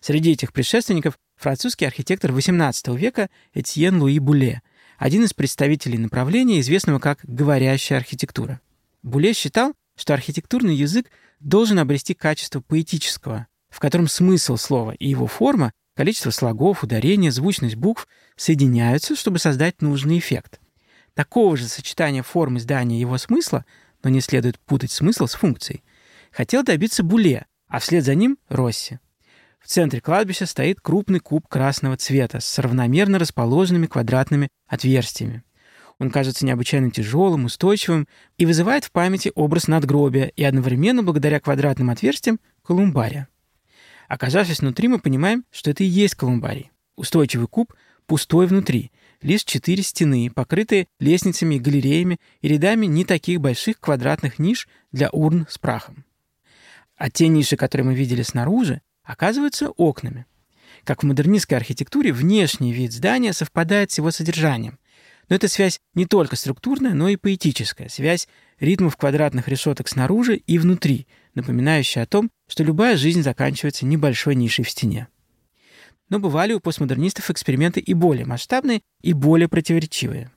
Среди 0.00 0.32
этих 0.32 0.54
предшественников 0.54 1.18
французский 1.36 1.84
архитектор 1.84 2.30
XVIII 2.30 2.96
века 2.96 3.28
Этьен 3.52 4.00
Луи 4.00 4.18
Буле, 4.18 4.62
один 4.96 5.24
из 5.24 5.34
представителей 5.34 5.98
направления, 5.98 6.60
известного 6.60 7.00
как 7.00 7.18
«говорящая 7.22 7.98
архитектура». 7.98 8.60
Буле 9.02 9.34
считал, 9.34 9.74
что 9.94 10.14
архитектурный 10.14 10.74
язык 10.74 11.10
должен 11.38 11.78
обрести 11.78 12.14
качество 12.14 12.60
поэтического, 12.60 13.46
в 13.68 13.78
котором 13.78 14.08
смысл 14.08 14.56
слова 14.56 14.92
и 14.92 15.06
его 15.06 15.26
форма, 15.26 15.72
количество 15.94 16.30
слогов, 16.30 16.82
ударения, 16.82 17.30
звучность 17.30 17.76
букв 17.76 18.08
соединяются, 18.36 19.16
чтобы 19.16 19.38
создать 19.38 19.80
нужный 19.82 20.18
эффект. 20.18 20.60
Такого 21.14 21.56
же 21.56 21.68
сочетания 21.68 22.22
формы 22.22 22.60
здания 22.60 22.96
и 22.96 23.00
его 23.00 23.18
смысла, 23.18 23.64
но 24.02 24.10
не 24.10 24.20
следует 24.20 24.58
путать 24.58 24.90
смысл 24.90 25.26
с 25.26 25.34
функцией, 25.34 25.82
хотел 26.32 26.62
добиться 26.62 27.02
Буле, 27.02 27.46
а 27.68 27.78
вслед 27.78 28.04
за 28.04 28.14
ним— 28.14 28.38
Росси. 28.48 28.98
В 29.60 29.66
центре 29.66 30.00
кладбища 30.00 30.44
стоит 30.44 30.80
крупный 30.80 31.20
куб 31.20 31.48
красного 31.48 31.96
цвета 31.96 32.40
с 32.40 32.58
равномерно 32.58 33.18
расположенными 33.18 33.86
квадратными 33.86 34.48
отверстиями. 34.66 35.42
Он 35.98 36.10
кажется 36.10 36.44
необычайно 36.44 36.90
тяжелым, 36.90 37.46
устойчивым 37.46 38.06
и 38.36 38.44
вызывает 38.44 38.84
в 38.84 38.90
памяти 38.90 39.32
образ 39.34 39.68
надгробия 39.68 40.26
и 40.26 40.42
одновременно, 40.44 41.02
благодаря 41.02 41.40
квадратным 41.40 41.88
отверстиям, 41.88 42.40
колумбария. 42.62 43.28
Оказавшись 44.08 44.60
внутри, 44.60 44.88
мы 44.88 44.98
понимаем, 44.98 45.44
что 45.50 45.70
это 45.70 45.84
и 45.84 45.86
есть 45.86 46.14
колумбарий. 46.14 46.70
Устойчивый 46.96 47.48
куб, 47.48 47.74
пустой 48.06 48.46
внутри, 48.46 48.92
лишь 49.22 49.44
четыре 49.44 49.82
стены, 49.82 50.30
покрытые 50.30 50.86
лестницами 51.00 51.58
галереями 51.58 52.18
и 52.40 52.48
рядами 52.48 52.86
не 52.86 53.04
таких 53.04 53.40
больших 53.40 53.80
квадратных 53.80 54.38
ниш 54.38 54.68
для 54.92 55.10
урн 55.10 55.46
с 55.48 55.58
прахом. 55.58 56.04
А 56.96 57.10
те 57.10 57.28
ниши, 57.28 57.56
которые 57.56 57.86
мы 57.86 57.94
видели 57.94 58.22
снаружи, 58.22 58.82
оказываются 59.02 59.70
окнами. 59.70 60.26
Как 60.84 61.02
в 61.02 61.06
модернистской 61.06 61.56
архитектуре, 61.56 62.12
внешний 62.12 62.72
вид 62.72 62.92
здания 62.92 63.32
совпадает 63.32 63.90
с 63.90 63.98
его 63.98 64.10
содержанием. 64.10 64.78
Но 65.28 65.36
эта 65.36 65.48
связь 65.48 65.78
не 65.94 66.06
только 66.06 66.36
структурная, 66.36 66.94
но 66.94 67.08
и 67.08 67.16
поэтическая, 67.16 67.88
связь 67.88 68.28
ритмов 68.60 68.96
квадратных 68.96 69.48
решеток 69.48 69.88
снаружи 69.88 70.36
и 70.36 70.58
внутри, 70.58 71.06
напоминающая 71.34 72.02
о 72.02 72.06
том, 72.06 72.30
что 72.48 72.62
любая 72.62 72.96
жизнь 72.96 73.22
заканчивается 73.22 73.86
небольшой 73.86 74.34
нишей 74.34 74.64
в 74.64 74.70
стене. 74.70 75.08
Но 76.08 76.18
бывали 76.18 76.52
у 76.52 76.60
постмодернистов 76.60 77.30
эксперименты 77.30 77.80
и 77.80 77.94
более 77.94 78.26
масштабные, 78.26 78.82
и 79.00 79.12
более 79.12 79.48
противоречивые. 79.48 80.30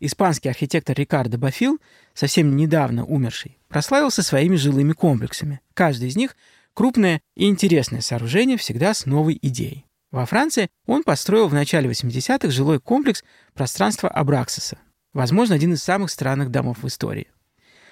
Испанский 0.00 0.48
архитектор 0.48 0.96
Рикардо 0.96 1.38
Бафил, 1.38 1.78
совсем 2.12 2.54
недавно 2.56 3.06
умерший, 3.06 3.56
прославился 3.68 4.22
своими 4.22 4.56
жилыми 4.56 4.92
комплексами. 4.92 5.60
Каждый 5.74 6.08
из 6.08 6.16
них 6.16 6.36
Крупное 6.76 7.22
и 7.34 7.48
интересное 7.48 8.02
сооружение 8.02 8.58
всегда 8.58 8.92
с 8.92 9.06
новой 9.06 9.38
идеей. 9.40 9.85
Во 10.16 10.24
Франции 10.24 10.70
он 10.86 11.02
построил 11.02 11.46
в 11.46 11.52
начале 11.52 11.90
80-х 11.90 12.48
жилой 12.48 12.80
комплекс 12.80 13.22
пространства 13.52 14.08
Абраксиса, 14.08 14.78
возможно, 15.12 15.54
один 15.54 15.74
из 15.74 15.82
самых 15.82 16.10
странных 16.10 16.50
домов 16.50 16.78
в 16.80 16.86
истории. 16.86 17.30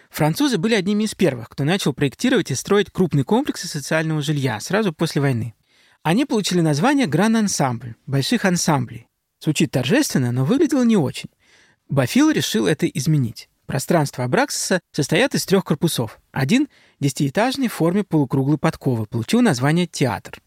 Французы 0.09 0.57
были 0.57 0.75
одними 0.75 1.05
из 1.05 1.15
первых, 1.15 1.51
кто 1.51 1.65
начал 1.65 1.93
проектировать 1.93 2.51
и 2.51 2.55
строить 2.55 2.91
крупные 2.91 3.25
комплексы 3.25 3.69
социального 3.69 4.23
жилья 4.23 4.59
сразу 4.61 4.95
после 4.95 5.21
войны. 5.21 5.55
Они 6.03 6.25
получили 6.25 6.63
название 6.63 7.07
«Гран-ансамбль»— 7.07 7.95
«больших 8.07 8.47
ансамблей». 8.47 9.07
Звучит 9.39 9.73
торжественно, 9.73 10.33
но 10.33 10.47
выглядело 10.47 10.83
не 10.83 10.97
очень. 10.97 11.29
Бафил 11.91 12.31
решил 12.31 12.67
это 12.67 12.87
изменить. 12.87 13.51
Пространство 13.67 14.25
Абраксиса 14.25 14.81
состоят 14.93 15.35
из 15.35 15.45
трех 15.45 15.63
корпусов. 15.63 16.19
Один— 16.33 16.69
десятиэтажный 17.01 17.69
в 17.69 17.75
форме 17.75 18.03
полукруглой 18.03 18.57
подковы, 18.57 19.05
получил 19.05 19.43
название 19.43 19.87
«Театр». 19.87 20.41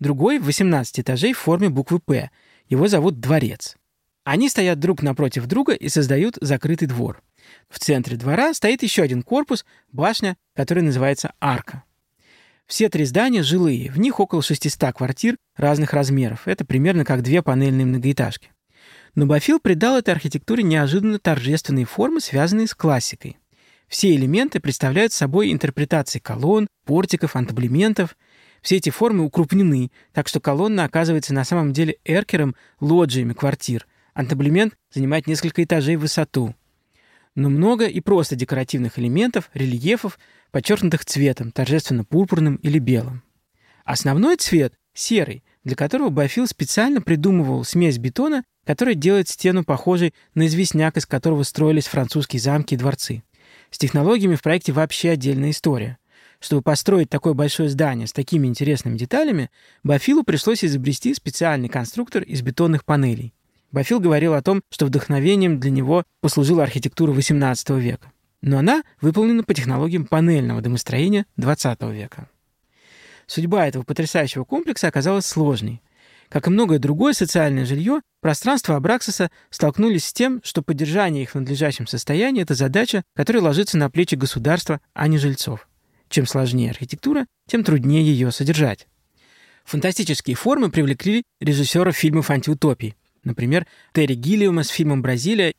Другой— 0.00 0.38
в 0.40 0.44
18 0.44 1.00
этажей 1.00 1.32
в 1.34 1.38
форме 1.38 1.68
буквы 1.68 2.00
«П». 2.00 2.30
Его 2.68 2.88
зовут 2.88 3.20
«Дворец». 3.20 3.76
Они 4.24 4.48
стоят 4.48 4.78
друг 4.78 5.02
напротив 5.02 5.46
друга 5.46 5.74
и 5.74 5.88
создают 5.88 6.36
закрытый 6.40 6.88
двор. 6.88 7.22
В 7.68 7.78
центре 7.78 8.16
двора 8.16 8.54
стоит 8.54 8.82
еще 8.82 9.02
один 9.02 9.22
корпус, 9.22 9.64
башня, 9.92 10.36
которая 10.54 10.84
называется 10.84 11.32
«Арка». 11.40 11.84
Все 12.66 12.88
три 12.88 13.04
здания 13.04 13.42
жилые, 13.42 13.90
в 13.90 13.98
них 13.98 14.20
около 14.20 14.42
600 14.42 14.94
квартир 14.94 15.36
разных 15.56 15.92
размеров. 15.92 16.46
Это 16.46 16.64
примерно 16.64 17.04
как 17.04 17.22
две 17.22 17.42
панельные 17.42 17.84
многоэтажки. 17.84 18.52
Но 19.16 19.26
Бафил 19.26 19.58
придал 19.58 19.98
этой 19.98 20.14
архитектуре 20.14 20.62
неожиданно 20.62 21.18
торжественные 21.18 21.84
формы, 21.84 22.20
связанные 22.20 22.68
с 22.68 22.74
классикой. 22.74 23.38
Все 23.88 24.14
элементы 24.14 24.60
представляют 24.60 25.12
собой 25.12 25.52
интерпретации 25.52 26.20
колонн, 26.20 26.68
портиков, 26.84 27.34
антаблементов. 27.34 28.16
Все 28.62 28.76
эти 28.76 28.90
формы 28.90 29.24
укрупнены, 29.24 29.90
так 30.12 30.28
что 30.28 30.40
колонна 30.40 30.84
оказывается 30.84 31.34
на 31.34 31.44
самом 31.44 31.72
деле 31.72 31.96
эркером, 32.04 32.54
лоджиями 32.80 33.32
квартир. 33.32 33.86
Антаблемент 34.14 34.74
занимает 34.92 35.26
несколько 35.26 35.64
этажей 35.64 35.96
в 35.96 36.00
высоту. 36.00 36.54
Но 37.34 37.48
много 37.48 37.86
и 37.86 38.00
просто 38.00 38.36
декоративных 38.36 38.98
элементов, 38.98 39.50
рельефов, 39.54 40.18
подчеркнутых 40.50 41.04
цветом, 41.04 41.52
торжественно 41.52 42.04
пурпурным 42.04 42.56
или 42.56 42.78
белым. 42.78 43.22
Основной 43.84 44.36
цвет— 44.36 44.74
серый, 44.94 45.42
для 45.64 45.76
которого 45.76 46.10
Бафил 46.10 46.46
специально 46.46 47.00
придумывал 47.00 47.64
смесь 47.64 47.98
бетона 47.98 48.42
которая 48.64 48.94
делает 48.94 49.28
стену 49.28 49.64
похожей 49.64 50.14
на 50.34 50.46
известняк, 50.46 50.96
из 50.96 51.06
которого 51.06 51.42
строились 51.42 51.86
французские 51.86 52.40
замки 52.40 52.74
и 52.74 52.76
дворцы. 52.76 53.22
С 53.70 53.78
технологиями 53.78 54.34
в 54.34 54.42
проекте 54.42 54.72
вообще 54.72 55.10
отдельная 55.10 55.50
история. 55.50 55.98
Чтобы 56.40 56.62
построить 56.62 57.10
такое 57.10 57.34
большое 57.34 57.68
здание 57.68 58.06
с 58.06 58.12
такими 58.12 58.46
интересными 58.46 58.96
деталями, 58.96 59.50
Бафилу 59.82 60.24
пришлось 60.24 60.64
изобрести 60.64 61.14
специальный 61.14 61.68
конструктор 61.68 62.22
из 62.22 62.40
бетонных 62.40 62.84
панелей. 62.86 63.34
Бафил 63.72 64.00
говорил 64.00 64.34
о 64.34 64.42
том, 64.42 64.62
что 64.70 64.86
вдохновением 64.86 65.60
для 65.60 65.70
него 65.70 66.04
послужила 66.20 66.62
архитектура 66.62 67.12
XVIII 67.12 67.78
века. 67.78 68.10
Но 68.40 68.58
она 68.58 68.82
выполнена 69.02 69.44
по 69.44 69.52
технологиям 69.52 70.06
панельного 70.06 70.62
домостроения 70.62 71.26
XX 71.36 71.92
века. 71.92 72.28
Судьба 73.26 73.68
этого 73.68 73.84
потрясающего 73.84 74.44
комплекса 74.44 74.88
оказалась 74.88 75.26
сложной. 75.26 75.82
Как 76.30 76.46
и 76.46 76.50
многое 76.50 76.78
другое 76.78 77.12
социальное 77.12 77.66
жилье, 77.66 78.00
пространства 78.20 78.76
Абраксиса 78.76 79.30
столкнулись 79.50 80.06
с 80.06 80.12
тем, 80.12 80.40
что 80.42 80.62
поддержание 80.62 81.24
их 81.24 81.32
в 81.32 81.34
надлежащем 81.34 81.86
состоянии– 81.86 82.42
это 82.42 82.54
задача, 82.54 83.02
которая 83.14 83.42
ложится 83.42 83.76
на 83.76 83.90
плечи 83.90 84.14
государства, 84.14 84.80
а 84.94 85.06
не 85.06 85.18
жильцов. 85.18 85.68
Чем 86.10 86.26
сложнее 86.26 86.70
архитектура, 86.70 87.26
тем 87.46 87.62
труднее 87.62 88.04
ее 88.04 88.32
содержать. 88.32 88.88
Фантастические 89.64 90.34
формы 90.34 90.68
привлекли 90.68 91.22
режиссеров 91.40 91.96
фильмов 91.96 92.30
антиутопий. 92.30 92.96
Например, 93.22 93.66
Терри 93.92 94.14
Гиллиума 94.14 94.64
с 94.64 94.68
фильмом 94.68 95.02
«Бразилия». 95.02 95.54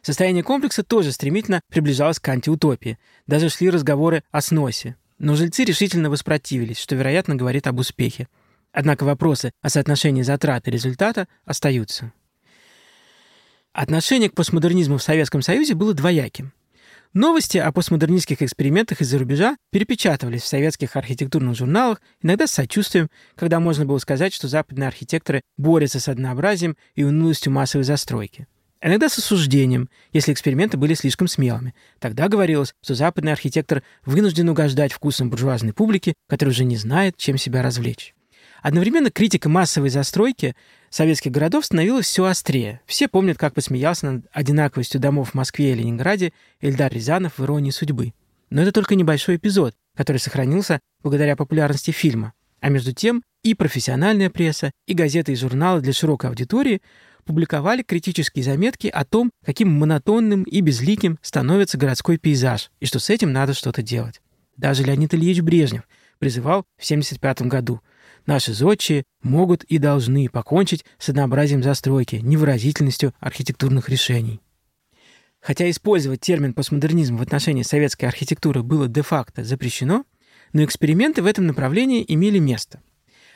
Состояние 0.00 0.44
комплекса 0.44 0.84
тоже 0.84 1.10
стремительно 1.10 1.60
приближалось 1.68 2.20
к 2.20 2.28
антиутопии. 2.28 2.98
Даже 3.26 3.48
шли 3.48 3.70
разговоры 3.70 4.22
о 4.30 4.40
сносе. 4.40 4.96
Но 5.18 5.34
жильцы 5.34 5.64
решительно 5.64 6.10
воспротивились, 6.10 6.78
что, 6.78 6.94
вероятно, 6.94 7.34
говорит 7.34 7.66
об 7.66 7.78
успехе. 7.78 8.28
Однако 8.72 9.04
вопросы 9.04 9.52
о 9.62 9.68
соотношении 9.68 10.22
затрат 10.22 10.68
и 10.68 10.70
результата 10.70 11.26
остаются. 11.44 12.12
Отношение 13.72 14.30
к 14.30 14.34
постмодернизму 14.34 14.98
в 14.98 15.02
Советском 15.02 15.42
Союзе 15.42 15.74
было 15.74 15.92
двояким. 15.92 16.52
Новости 17.14 17.58
о 17.58 17.70
постмодернистских 17.72 18.40
экспериментах 18.40 19.02
из-за 19.02 19.18
рубежа 19.18 19.58
перепечатывались 19.70 20.40
в 20.40 20.46
советских 20.46 20.96
архитектурных 20.96 21.54
журналах, 21.54 22.00
иногда 22.22 22.46
с 22.46 22.52
сочувствием, 22.52 23.08
когда 23.34 23.60
можно 23.60 23.84
было 23.84 23.98
сказать, 23.98 24.32
что 24.32 24.48
западные 24.48 24.86
архитекторы 24.86 25.42
борются 25.58 26.00
с 26.00 26.08
однообразием 26.08 26.74
и 26.94 27.04
унылостью 27.04 27.52
массовой 27.52 27.84
застройки. 27.84 28.46
Иногда 28.80 29.10
с 29.10 29.18
осуждением, 29.18 29.90
если 30.14 30.32
эксперименты 30.32 30.78
были 30.78 30.94
слишком 30.94 31.28
смелыми. 31.28 31.74
Тогда 32.00 32.28
говорилось, 32.28 32.72
что 32.82 32.94
западный 32.94 33.32
архитектор 33.32 33.82
вынужден 34.06 34.48
угождать 34.48 34.94
вкусам 34.94 35.28
буржуазной 35.28 35.74
публики, 35.74 36.14
которая 36.30 36.54
уже 36.54 36.64
не 36.64 36.78
знает, 36.78 37.18
чем 37.18 37.36
себя 37.36 37.62
развлечь. 37.62 38.14
Одновременно 38.62 39.10
критика 39.10 39.48
массовой 39.48 39.90
застройки 39.90 40.54
советских 40.88 41.32
городов 41.32 41.64
становилась 41.64 42.06
все 42.06 42.24
острее. 42.24 42.80
Все 42.86 43.08
помнят, 43.08 43.36
как 43.36 43.54
посмеялся 43.54 44.06
над 44.06 44.26
одинаковостью 44.32 45.00
домов 45.00 45.30
в 45.30 45.34
Москве 45.34 45.72
и 45.72 45.74
Ленинграде 45.74 46.32
Эльдар 46.60 46.92
Рязанов 46.92 47.38
в 47.38 47.44
«Иронии 47.44 47.72
судьбы». 47.72 48.14
Но 48.50 48.62
это 48.62 48.70
только 48.70 48.94
небольшой 48.94 49.36
эпизод, 49.36 49.74
который 49.96 50.18
сохранился 50.18 50.78
благодаря 51.02 51.34
популярности 51.34 51.90
фильма. 51.90 52.34
А 52.60 52.68
между 52.68 52.92
тем 52.92 53.24
и 53.42 53.54
профессиональная 53.54 54.30
пресса, 54.30 54.70
и 54.86 54.94
газеты 54.94 55.32
и 55.32 55.36
журналы 55.36 55.80
для 55.80 55.92
широкой 55.92 56.30
аудитории 56.30 56.82
публиковали 57.24 57.82
критические 57.82 58.44
заметки 58.44 58.86
о 58.86 59.04
том, 59.04 59.32
каким 59.44 59.72
монотонным 59.72 60.44
и 60.44 60.60
безликим 60.60 61.18
становится 61.22 61.78
городской 61.78 62.18
пейзаж, 62.18 62.70
и 62.78 62.86
что 62.86 63.00
с 63.00 63.10
этим 63.10 63.32
надо 63.32 63.54
что-то 63.54 63.82
делать. 63.82 64.20
Даже 64.56 64.84
Леонид 64.84 65.14
Ильич 65.14 65.40
Брежнев 65.40 65.88
призывал 66.20 66.62
в 66.76 66.84
1975 66.84 67.48
году 67.48 67.80
«Наши 68.26 68.52
зодчие 68.52 69.04
могут 69.22 69.64
и 69.64 69.78
должны 69.78 70.28
покончить 70.28 70.84
с 70.98 71.08
однообразием 71.08 71.62
застройки, 71.62 72.16
невыразительностью 72.16 73.14
архитектурных 73.20 73.88
решений». 73.88 74.40
Хотя 75.40 75.68
использовать 75.68 76.20
термин 76.20 76.54
постмодернизм 76.54 77.16
в 77.16 77.22
отношении 77.22 77.62
советской 77.62 78.04
архитектуры 78.04 78.62
было 78.62 78.86
де-факто 78.86 79.42
запрещено, 79.42 80.04
но 80.52 80.64
эксперименты 80.64 81.22
в 81.22 81.26
этом 81.26 81.46
направлении 81.46 82.04
имели 82.06 82.38
место– 82.38 82.80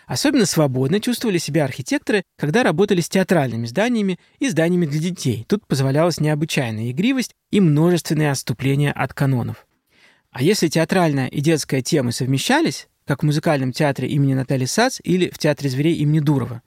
Особенно 0.07 0.47
свободно 0.47 1.01
чувствовали 1.01 1.39
себя 1.39 1.65
архитекторы, 1.65 2.23
когда 2.39 2.63
работали 2.63 3.01
с 3.01 3.09
театральными 3.09 3.67
зданиями 3.67 4.21
и 4.39 4.49
зданиями 4.49 4.87
для 4.87 5.01
детей. 5.01 5.45
Тут 5.49 5.67
позволялась 5.67 6.21
необычайная 6.21 6.93
игривость 6.93 7.35
и 7.51 7.61
множественные 7.61 8.31
отступления 8.31 8.93
от 8.93 9.13
канонов. 9.13 9.67
А 10.31 10.43
если 10.43 10.69
театральная 10.69 11.27
и 11.27 11.41
детская 11.41 11.83
темы 11.83 12.13
совмещались, 12.13 12.89
как 13.07 13.23
в 13.23 13.27
музыкальном 13.27 13.73
театре 13.73 14.09
имени 14.09 14.35
Натальи 14.35 14.67
Сац 14.67 14.99
или 15.03 15.31
в 15.31 15.39
театре 15.39 15.71
зверей 15.71 15.95
имени 15.97 16.21
Дурова, 16.21 16.63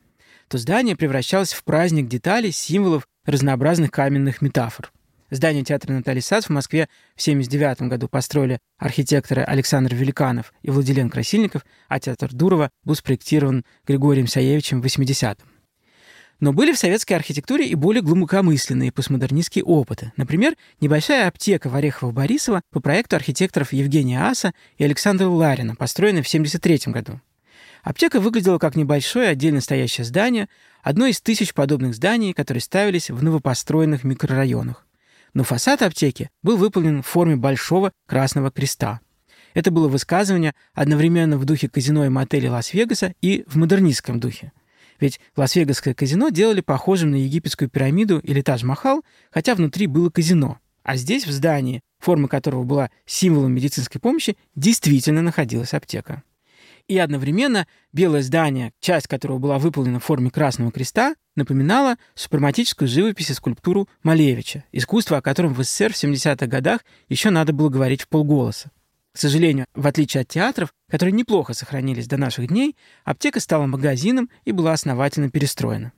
то 0.48 0.58
здание 0.58 0.96
превращалось 0.96 1.54
в 1.54 1.64
праздник 1.64 2.08
деталей, 2.08 2.52
символов, 2.52 3.08
разнообразных 3.26 3.92
каменных 3.92 4.42
метафор. 4.42 4.92
Здание 5.30 5.64
театра 5.64 5.94
Натальи 5.94 6.22
Сац 6.22 6.46
в 6.46 6.50
Москве 6.50 6.88
в 7.16 7.22
1979 7.22 7.90
году 7.90 8.08
построили 8.08 8.60
архитекторы 8.80 9.44
Александр 9.44 9.94
Великанов 9.94 10.54
и 10.64 10.72
Владилен 10.72 11.10
Красильников, 11.12 11.66
а 11.88 12.00
театр 12.00 12.34
Дурова 12.34 12.72
был 12.84 12.96
спроектирован 12.96 13.64
Григорием 13.86 14.26
Саевичем 14.26 14.82
в 14.82 14.86
80-м. 14.86 15.59
Но 16.40 16.54
были 16.54 16.72
в 16.72 16.78
советской 16.78 17.14
архитектуре 17.14 17.68
и 17.68 17.76
более 17.76 18.02
глубокомысленные 18.02 18.92
постмодернистские 18.92 19.64
опыты. 19.64 20.14
Например, 20.16 20.56
небольшая 20.80 21.28
аптека 21.28 21.70
в 21.70 21.76
Орехово-Борисово 21.76 22.62
по 22.72 22.80
проекту 22.80 23.16
архитекторов 23.16 23.74
Евгения 23.74 24.24
Аса 24.24 24.54
и 24.78 24.84
Александра 24.84 25.28
Ларина, 25.28 25.76
построенная 25.76 26.24
в 26.24 26.28
1973 26.28 26.94
году. 26.94 27.22
Аптека 27.84 28.20
выглядела 28.20 28.58
как 28.58 28.76
небольшое 28.76 29.30
отдельно 29.30 29.62
стоящее 29.62 30.06
здание, 30.06 30.48
одно 30.82 31.08
из 31.08 31.22
тысяч 31.22 31.54
подобных 31.54 31.96
зданий, 31.96 32.34
которые 32.34 32.62
ставились 32.62 33.10
в 33.10 33.24
новопостроенных 33.24 34.04
микрорайонах 34.04 34.86
но 35.34 35.44
фасад 35.44 35.82
аптеки 35.82 36.30
был 36.44 36.58
выполнен 36.58 37.02
в 37.02 37.08
форме 37.08 37.36
большого 37.36 37.92
красного 38.08 38.52
креста. 38.52 39.00
Это 39.54 39.72
было 39.72 39.88
высказывание 39.88 40.54
одновременно 40.74 41.38
в 41.38 41.46
духе 41.46 41.70
казино 41.70 42.06
и 42.06 42.10
мотеля 42.10 42.52
Лас-Вегаса 42.52 43.14
и 43.22 43.44
в 43.48 43.56
модернистском 43.56 44.20
духе. 44.20 44.52
Ведь 45.00 45.20
Лас-Вегасское 45.36 45.94
казино 45.94 46.30
делали 46.30 46.62
похожим 46.62 47.12
на 47.12 47.16
египетскую 47.16 47.70
пирамиду 47.70 48.20
или 48.20 48.42
Тадж-Махал, 48.42 49.04
хотя 49.32 49.56
внутри 49.56 49.88
было 49.88 50.10
казино. 50.10 50.60
А 50.84 50.96
здесь, 50.96 51.26
в 51.26 51.32
здании, 51.32 51.82
форма 52.00 52.28
которого 52.28 52.64
была 52.64 52.90
символом 53.06 53.54
медицинской 53.54 54.02
помощи, 54.02 54.38
действительно 54.56 55.22
находилась 55.22 55.74
аптека. 55.74 56.24
И 56.88 56.98
одновременно 56.98 57.68
белое 57.94 58.24
здание, 58.24 58.74
часть 58.80 59.08
которого 59.08 59.38
была 59.38 59.60
выполнена 59.60 60.00
в 60.00 60.04
форме 60.04 60.32
Красного 60.32 60.72
Креста, 60.72 61.16
напоминала 61.36 61.98
супрематическую 62.16 62.88
живопись 62.88 63.30
и 63.30 63.34
скульптуру 63.34 63.88
Малевича, 64.02 64.64
искусство, 64.72 65.18
о 65.18 65.22
котором 65.22 65.54
в 65.54 65.64
СССР 65.64 65.94
в 65.94 66.04
70-х 66.04 66.48
годах 66.48 66.82
еще 67.08 67.30
надо 67.30 67.54
было 67.54 67.70
говорить 67.70 68.02
в 68.02 68.08
полголоса. 68.08 68.72
К 69.20 69.22
сожалению, 69.22 69.66
в 69.74 69.86
отличие 69.86 70.22
от 70.22 70.30
театров, 70.30 70.74
которые 70.90 71.12
неплохо 71.12 71.54
сохранились 71.54 72.08
до 72.08 72.16
наших 72.16 72.48
дней, 72.48 72.78
аптека 73.04 73.42
стала 73.42 73.66
магазином 73.66 74.30
и 74.46 74.54
была 74.54 74.72
основательно 74.72 75.30
перестроена. 75.30 75.92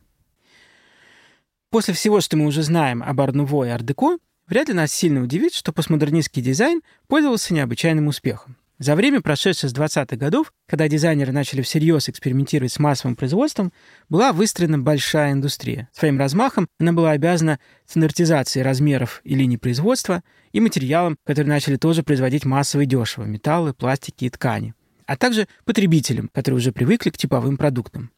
После 1.70 1.94
всего, 1.94 2.20
что 2.20 2.36
мы 2.36 2.48
уже 2.48 2.64
знаем 2.64 3.04
об 3.04 3.22
Арнуво 3.22 3.66
и 3.66 3.70
Ардеко, 3.70 4.18
вряд 4.48 4.70
ли 4.70 4.74
нас 4.74 4.92
сильно 4.92 5.22
удивит, 5.22 5.54
что 5.54 5.72
постмодернистский 5.72 6.42
дизайн 6.42 6.82
пользовался 7.06 7.54
необычайным 7.54 8.08
успехом. 8.08 8.58
За 8.82 8.96
время, 8.96 9.22
прошедшее 9.22 9.70
с 9.70 9.76
20-х 9.76 10.16
годов, 10.16 10.52
когда 10.68 10.88
дизайнеры 10.88 11.32
начали 11.32 11.62
всерьез 11.62 12.10
экспериментировать 12.10 12.72
с 12.72 12.80
массовым 12.80 13.16
производством, 13.16 13.72
была 14.10 14.34
выстроена 14.34 14.80
большая 14.80 15.34
индустрия. 15.34 15.88
Своим 15.94 16.18
размахом 16.18 16.68
она 16.80 16.92
была 16.92 17.12
обязана 17.12 17.60
стандартизации 17.86 18.62
размеров 18.62 19.22
и 19.24 19.36
линий 19.36 19.60
производства 19.60 20.24
и 20.52 20.60
материалам, 20.60 21.16
которые 21.26 21.54
начали 21.54 21.76
тоже 21.76 22.02
производить 22.02 22.44
массово 22.44 22.82
и 22.82 22.86
дешево– 22.88 23.24
металлы, 23.26 23.76
пластики 23.76 24.26
и 24.26 24.32
ткани, 24.32 24.74
а 25.06 25.16
также 25.16 25.48
потребителям, 25.64 26.32
которые 26.34 26.58
уже 26.58 26.72
привыкли 26.72 27.12
к 27.12 27.18
типовым 27.18 27.58
продуктам. 27.58 28.10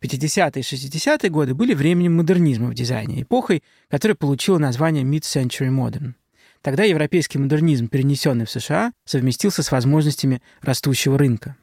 50-е 0.00 0.62
и 0.62 0.64
60-е 0.64 1.28
годы 1.28 1.52
были 1.52 1.74
временем 1.74 2.16
модернизма 2.16 2.68
в 2.68 2.74
дизайне, 2.74 3.20
эпохой, 3.20 3.62
которая 3.90 4.16
получила 4.16 4.56
название 4.56 5.04
Mid-Century 5.04 5.68
Modern– 5.68 6.14
Тогда 6.62 6.84
европейский 6.84 7.38
модернизм, 7.38 7.88
перенесенный 7.88 8.46
в 8.46 8.50
США, 8.50 8.92
совместился 9.04 9.62
с 9.62 9.70
возможностями 9.70 10.42
растущего 10.60 11.16
рынка. 11.16 11.56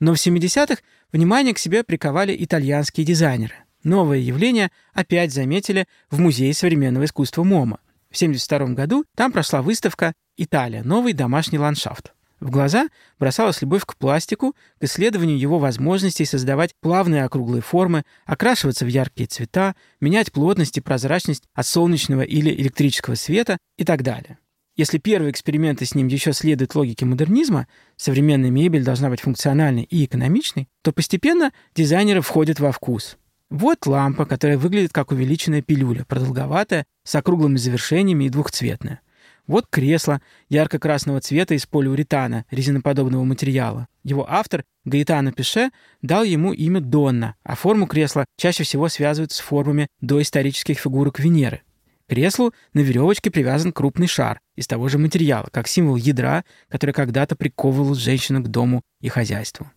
Но 0.00 0.14
в 0.14 0.16
70-х 0.16 0.82
внимание 1.12 1.54
к 1.54 1.58
себе 1.58 1.84
приковали 1.84 2.36
итальянские 2.38 3.06
дизайнеры. 3.06 3.54
Новое 3.84 4.18
явление 4.18 4.70
опять 4.92 5.32
заметили 5.32 5.86
в 6.10 6.20
Музее 6.20 6.54
современного 6.54 7.04
искусства 7.04 7.44
МОМА. 7.44 7.78
В 8.10 8.16
1972 8.16 8.74
году 8.74 9.04
там 9.16 9.32
прошла 9.32 9.62
выставка 9.62 10.12
«Италия. 10.36 10.82
Новый 10.82 11.12
домашний 11.12 11.58
ландшафт». 11.58 12.12
В 12.42 12.50
глаза 12.50 12.88
бросалась 13.20 13.62
любовь 13.62 13.84
к 13.86 13.96
пластику, 13.96 14.56
к 14.80 14.82
исследованию 14.82 15.38
его 15.38 15.60
возможностей 15.60 16.24
создавать 16.24 16.74
плавные 16.80 17.22
округлые 17.22 17.62
формы, 17.62 18.02
окрашиваться 18.26 18.84
в 18.84 18.88
яркие 18.88 19.28
цвета, 19.28 19.76
менять 20.00 20.32
плотность 20.32 20.76
и 20.76 20.80
прозрачность 20.80 21.44
от 21.54 21.66
солнечного 21.68 22.22
или 22.22 22.50
электрического 22.50 23.14
света 23.14 23.58
и 23.78 23.84
так 23.84 24.02
далее. 24.02 24.38
Если 24.74 24.98
первые 24.98 25.30
эксперименты 25.30 25.84
с 25.84 25.94
ним 25.94 26.08
еще 26.08 26.32
следуют 26.32 26.74
логике 26.74 27.04
модернизма, 27.04 27.68
современная 27.96 28.50
мебель 28.50 28.82
должна 28.82 29.08
быть 29.08 29.20
функциональной 29.20 29.84
и 29.84 30.04
экономичной, 30.04 30.66
то 30.82 30.90
постепенно 30.90 31.52
дизайнеры 31.76 32.22
входят 32.22 32.58
во 32.58 32.72
вкус. 32.72 33.18
Вот 33.50 33.86
лампа, 33.86 34.26
которая 34.26 34.58
выглядит 34.58 34.92
как 34.92 35.12
увеличенная 35.12 35.62
пилюля, 35.62 36.04
продолговатая, 36.04 36.86
с 37.04 37.14
округлыми 37.14 37.56
завершениями 37.56 38.24
и 38.24 38.30
двухцветная– 38.30 39.00
вот 39.46 39.66
кресло 39.68 40.20
ярко-красного 40.48 41.20
цвета 41.20 41.54
из 41.54 41.66
полиуретана, 41.66 42.44
резиноподобного 42.50 43.24
материала. 43.24 43.88
Его 44.04 44.26
автор, 44.28 44.64
Гаэтано 44.84 45.32
Пише, 45.32 45.70
дал 46.00 46.24
ему 46.24 46.52
имя 46.52 46.80
Донна, 46.80 47.36
а 47.42 47.54
форму 47.54 47.86
кресла 47.86 48.24
чаще 48.36 48.64
всего 48.64 48.88
связывают 48.88 49.32
с 49.32 49.40
формами 49.40 49.88
доисторических 50.00 50.78
фигурок 50.78 51.18
Венеры. 51.18 51.62
К 52.06 52.10
креслу 52.10 52.52
на 52.74 52.80
веревочке 52.80 53.30
привязан 53.30 53.72
крупный 53.72 54.06
шар 54.06 54.40
из 54.56 54.66
того 54.66 54.88
же 54.88 54.98
материала, 54.98 55.48
как 55.50 55.68
символ 55.68 55.96
ядра, 55.96 56.44
который 56.68 56.92
когда-то 56.92 57.36
приковывал 57.36 57.94
женщину 57.94 58.42
к 58.42 58.48
дому 58.48 58.82
и 59.00 59.08
хозяйству. 59.08 59.70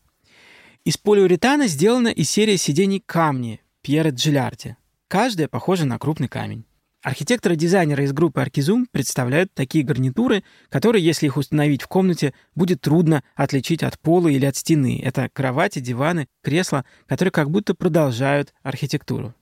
Из 0.84 0.98
полиуретана 0.98 1.68
сделана 1.68 2.10
и 2.10 2.24
серия 2.24 2.58
сидений 2.58 3.02
камни 3.04 3.62
Пьера 3.82 4.10
Джилярди. 4.10 4.76
Каждая 5.08 5.48
похожа 5.48 5.86
на 5.86 5.98
крупный 5.98 6.28
камень. 6.28 6.66
Архитекторы-дизайнеры 7.06 8.06
из 8.06 8.14
группы 8.14 8.42
Аркизум 8.42 8.88
представляют 8.92 9.54
такие 9.54 9.86
гарнитуры, 9.86 10.44
которые, 10.70 11.06
если 11.06 11.28
их 11.28 11.38
установить 11.38 11.84
в 11.84 11.88
комнате, 11.88 12.34
будет 12.56 12.82
трудно 12.82 13.24
отличить 13.36 13.84
от 13.84 14.00
пола 14.00 14.30
или 14.30 14.44
от 14.44 14.56
стены. 14.56 15.00
Это 15.06 15.30
кровати, 15.32 15.78
диваны, 15.78 16.28
кресла, 16.42 16.84
которые 17.06 17.32
как 17.32 17.52
будто 17.52 17.76
продолжают 17.76 18.56
архитектуру. 18.64 19.36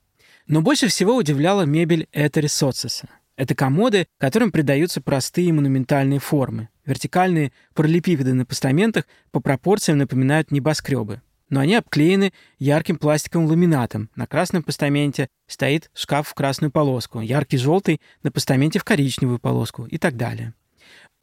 Но 0.45 0.62
больше 0.62 0.88
всего 0.88 1.15
удивляла 1.15 1.62
мебель 1.62 2.10
Этери 2.12 2.47
Социса. 2.47 3.08
Это 3.38 3.56
комоды, 3.56 4.08
которым 4.17 4.52
придаются 4.52 4.99
простые 4.99 5.54
монументальные 5.54 6.19
формы. 6.19 6.67
Вертикальные 6.86 7.54
параллелепипеды 7.76 8.34
на 8.34 8.45
постаментах 8.45 9.06
по 9.32 9.39
пропорциям 9.39 9.99
напоминают 9.99 10.52
небоскребы 10.52 11.21
но 11.54 11.60
они 11.60 11.76
обклеены 11.76 12.34
ярким 12.58 12.98
пластиковым 12.98 13.48
ламинатом. 13.48 14.10
На 14.16 14.26
красном 14.26 14.63
постаменте 14.63 15.28
стоит 15.48 15.92
шкаф 15.94 16.28
в 16.28 16.34
красную 16.34 16.72
полоску, 16.72 17.22
яркий 17.22 17.58
желтый 17.58 18.02
на 18.24 18.32
постаменте 18.32 18.80
в 18.80 18.84
коричневую 18.84 19.38
полоску 19.38 19.86
и 19.86 20.00
так 20.00 20.18
далее. 20.18 20.56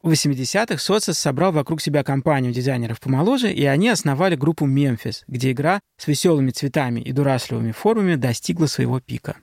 В 0.01 0.09
80-х 0.09 0.77
Социс 0.77 1.19
собрал 1.19 1.51
вокруг 1.51 1.81
себя 1.81 2.05
компанию 2.05 2.53
дизайнеров 2.53 3.01
помоложе, 3.01 3.51
и 3.51 3.65
они 3.65 3.89
основали 3.89 4.35
группу 4.37 4.65
«Мемфис», 4.65 5.25
где 5.27 5.51
игра 5.51 5.81
с 5.97 6.07
веселыми 6.07 6.51
цветами 6.51 7.01
и 7.01 7.11
дурашливыми 7.11 7.73
формами 7.73 8.15
достигла 8.15 8.67
своего 8.67 9.01
пика. 9.01 9.35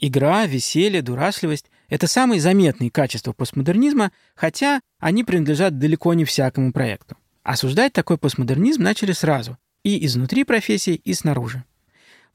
Игра, 0.00 0.46
веселье, 0.46 1.00
дурашливость— 1.00 1.70
это 1.88 2.08
самые 2.08 2.40
заметные 2.40 2.90
качества 2.90 3.32
постмодернизма, 3.32 4.10
хотя 4.34 4.80
они 4.98 5.22
принадлежат 5.22 5.78
далеко 5.78 6.12
не 6.14 6.24
всякому 6.24 6.72
проекту. 6.72 7.16
Осуждать 7.42 7.92
такой 7.92 8.18
постмодернизм 8.18 8.82
начали 8.82 9.12
сразу, 9.12 9.56
и 9.82 10.04
изнутри 10.04 10.44
профессии, 10.44 10.94
и 10.94 11.14
снаружи. 11.14 11.64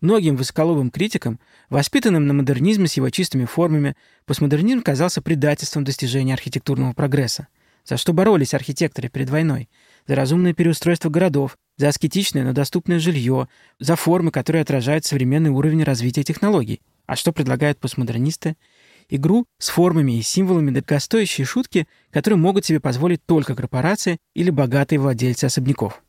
Многим 0.02 0.36
высоколобым 0.36 0.90
критикам, 0.90 1.40
воспитанным 1.70 2.28
на 2.28 2.34
модернизме 2.34 2.88
с 2.88 2.94
его 2.94 3.10
чистыми 3.10 3.46
формами, 3.46 3.96
постмодернизм 4.26 4.82
казался 4.82 5.22
предательством 5.22 5.84
достижения 5.84 6.34
архитектурного 6.34 6.94
прогресса. 6.94 7.48
За 7.86 7.98
что 7.98 8.14
боролись 8.14 8.56
архитекторы 8.56 9.10
перед 9.10 9.30
войной? 9.30 9.70
За 10.08 10.16
разумное 10.16 10.54
переустройство 10.54 11.10
городов, 11.10 11.56
за 11.78 11.88
аскетичное, 11.88 12.44
но 12.44 12.52
доступное 12.52 13.00
жилье, 13.00 13.48
за 13.80 13.96
формы, 13.96 14.32
которые 14.32 14.64
отражают 14.64 15.06
современный 15.06 15.52
уровень 15.52 15.84
развития 15.84 16.24
технологий. 16.24 16.82
А 17.06 17.16
что 17.16 17.32
предлагают 17.32 17.78
постмодернисты? 17.78 18.56
Игру 19.10 19.46
с 19.60 19.70
формами 19.70 20.18
и 20.18 20.22
символами 20.22 20.72
дорогостоящие 20.72 21.46
шутки, 21.46 21.88
которые 22.12 22.38
могут 22.38 22.66
себе 22.66 22.80
позволить 22.80 23.24
только 23.26 23.56
корпорации 23.56 24.18
или 24.34 24.50
богатые 24.50 25.00
владельцы 25.00 25.46
особняков. 25.46 26.02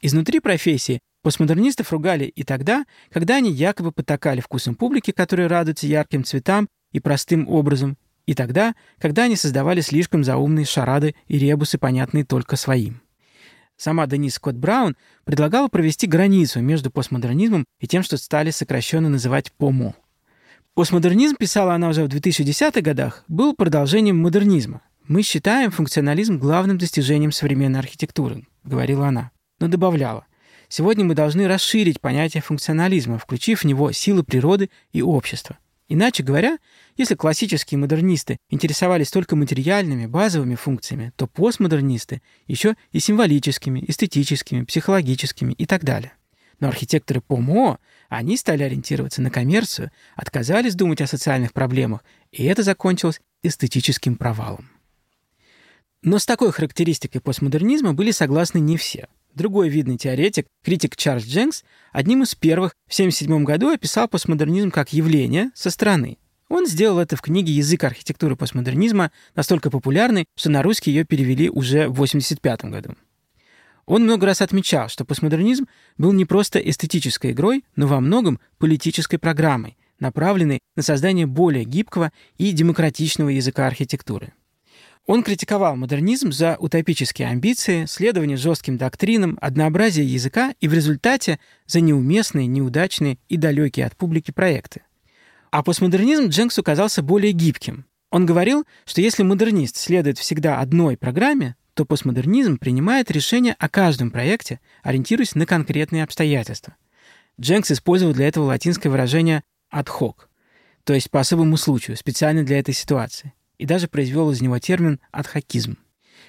Изнутри 0.00 0.40
профессии 0.40 1.00
постмодернистов 1.22 1.92
ругали 1.92 2.24
и 2.24 2.42
тогда, 2.42 2.84
когда 3.10 3.36
они 3.36 3.52
якобы 3.52 3.92
потакали 3.92 4.40
вкусом 4.40 4.74
публики, 4.74 5.10
которая 5.10 5.48
радуется 5.48 5.86
ярким 5.86 6.24
цветам 6.24 6.68
и 6.92 7.00
простым 7.00 7.48
образом, 7.48 7.96
и 8.26 8.34
тогда, 8.34 8.74
когда 8.98 9.24
они 9.24 9.36
создавали 9.36 9.80
слишком 9.80 10.22
заумные 10.22 10.66
шарады 10.66 11.14
и 11.28 11.38
ребусы, 11.38 11.78
понятные 11.78 12.24
только 12.24 12.56
своим. 12.56 13.00
Сама 13.76 14.06
Денис 14.06 14.34
Скотт 14.34 14.56
Браун 14.56 14.96
предлагала 15.24 15.68
провести 15.68 16.08
границу 16.08 16.60
между 16.60 16.90
постмодернизмом 16.90 17.64
и 17.80 17.86
тем, 17.86 18.02
что 18.02 18.16
стали 18.16 18.50
сокращенно 18.50 19.08
называть 19.08 19.52
ПОМО. 19.52 19.94
Постмодернизм, 20.78 21.34
писала 21.34 21.74
она 21.74 21.88
уже 21.88 22.04
в 22.04 22.06
2010-х 22.06 22.82
годах, 22.82 23.24
был 23.26 23.52
продолжением 23.52 24.22
модернизма. 24.22 24.82
«Мы 25.08 25.22
считаем 25.22 25.72
функционализм 25.72 26.38
главным 26.38 26.78
достижением 26.78 27.32
современной 27.32 27.80
архитектуры»,— 27.80 28.46
говорила 28.62 29.08
она 29.08 29.32
но 29.58 29.66
добавляла, 29.66 30.24
сегодня 30.68 31.04
мы 31.04 31.16
должны 31.16 31.48
расширить 31.48 32.00
понятие 32.00 32.44
функционализма, 32.44 33.18
включив 33.18 33.62
в 33.62 33.64
него 33.64 33.90
силы 33.90 34.22
природы 34.22 34.70
и 34.92 35.02
общества. 35.02 35.58
Иначе 35.88 36.22
говоря, 36.22 36.58
если 36.96 37.16
классические 37.16 37.78
модернисты 37.78 38.36
интересовались 38.48 39.10
только 39.10 39.34
материальными, 39.34 40.06
базовыми 40.06 40.54
функциями, 40.54 41.12
то 41.16 41.26
постмодернисты 41.26 42.22
еще 42.46 42.76
и 42.92 43.00
символическими, 43.00 43.84
эстетическими, 43.84 44.62
психологическими 44.62 45.54
и 45.54 45.66
так 45.66 45.82
далее. 45.82 46.12
Но 46.60 46.68
архитекторы 46.68 47.20
ПОМО, 47.20 47.78
они 48.08 48.36
стали 48.36 48.62
ориентироваться 48.62 49.22
на 49.22 49.30
коммерцию, 49.30 49.90
отказались 50.16 50.74
думать 50.74 51.00
о 51.00 51.06
социальных 51.06 51.52
проблемах, 51.52 52.04
и 52.32 52.44
это 52.44 52.62
закончилось 52.62 53.20
эстетическим 53.42 54.16
провалом. 54.16 54.68
Но 56.02 56.18
с 56.18 56.26
такой 56.26 56.52
характеристикой 56.52 57.20
постмодернизма 57.20 57.92
были 57.92 58.10
согласны 58.10 58.58
не 58.58 58.76
все– 58.76 59.08
Другой 59.38 59.68
видный 59.68 59.96
теоретик, 59.96 60.46
критик 60.64 60.96
Чарльз 60.96 61.24
Дженкс, 61.24 61.62
одним 61.92 62.24
из 62.24 62.34
первых 62.34 62.72
в 62.88 62.92
1977 62.92 63.44
году 63.44 63.68
описал 63.68 64.08
постмодернизм 64.08 64.72
как 64.72 64.92
явление 64.92 65.52
со 65.54 65.70
стороны. 65.70 66.18
Он 66.48 66.66
сделал 66.66 66.98
это 66.98 67.14
в 67.14 67.20
книге 67.20 67.52
«Язык 67.52 67.84
архитектуры 67.84 68.34
постмодернизма», 68.34 69.12
настолько 69.36 69.70
популярной, 69.70 70.24
что 70.34 70.50
на 70.50 70.62
русский 70.62 70.90
ее 70.90 71.04
перевели 71.04 71.50
уже 71.50 71.88
в 71.88 72.02
1985 72.02 72.64
году. 72.64 72.96
Он 73.88 74.02
много 74.02 74.26
раз 74.26 74.42
отмечал, 74.42 74.90
что 74.90 75.06
постмодернизм 75.06 75.66
был 75.96 76.12
не 76.12 76.26
просто 76.26 76.58
эстетической 76.58 77.32
игрой, 77.32 77.64
но 77.74 77.86
во 77.86 78.00
многом 78.00 78.38
политической 78.58 79.16
программой, 79.16 79.78
направленной 79.98 80.60
на 80.76 80.82
создание 80.82 81.26
более 81.26 81.64
гибкого 81.64 82.12
и 82.36 82.52
демократичного 82.52 83.30
языка 83.30 83.66
архитектуры. 83.66 84.34
Он 85.06 85.22
критиковал 85.22 85.74
модернизм 85.74 86.32
за 86.32 86.56
утопические 86.60 87.28
амбиции, 87.28 87.86
следование 87.86 88.36
жестким 88.36 88.76
доктринам, 88.76 89.38
однообразие 89.40 90.06
языка 90.06 90.52
и 90.60 90.68
в 90.68 90.74
результате 90.74 91.38
за 91.66 91.80
неуместные, 91.80 92.46
неудачные 92.46 93.16
и 93.30 93.38
далекие 93.38 93.86
от 93.86 93.96
публики 93.96 94.32
проекты. 94.32 94.82
А 95.50 95.62
постмодернизм 95.62 96.26
Дженкс 96.26 96.58
оказался 96.58 97.02
более 97.02 97.32
гибким. 97.32 97.86
Он 98.10 98.26
говорил, 98.26 98.66
что 98.84 99.00
если 99.00 99.22
модернист 99.22 99.78
следует 99.78 100.18
всегда 100.18 100.60
одной 100.60 100.98
программе, 100.98 101.56
то 101.78 101.84
постмодернизм 101.84 102.58
принимает 102.58 103.08
решение 103.08 103.54
о 103.56 103.68
каждом 103.68 104.10
проекте, 104.10 104.58
ориентируясь 104.82 105.36
на 105.36 105.46
конкретные 105.46 106.02
обстоятельства. 106.02 106.74
Дженкс 107.40 107.70
использовал 107.70 108.12
для 108.14 108.26
этого 108.26 108.46
латинское 108.46 108.90
выражение 108.90 109.44
«ad 109.72 109.86
hoc», 109.86 110.26
то 110.82 110.92
есть 110.92 111.08
по 111.08 111.20
особому 111.20 111.56
случаю, 111.56 111.96
специально 111.96 112.42
для 112.42 112.58
этой 112.58 112.74
ситуации 112.74 113.32
и 113.58 113.64
даже 113.64 113.86
произвел 113.86 114.32
из 114.32 114.40
него 114.40 114.58
термин 114.58 114.98
«адхакизм». 115.12 115.78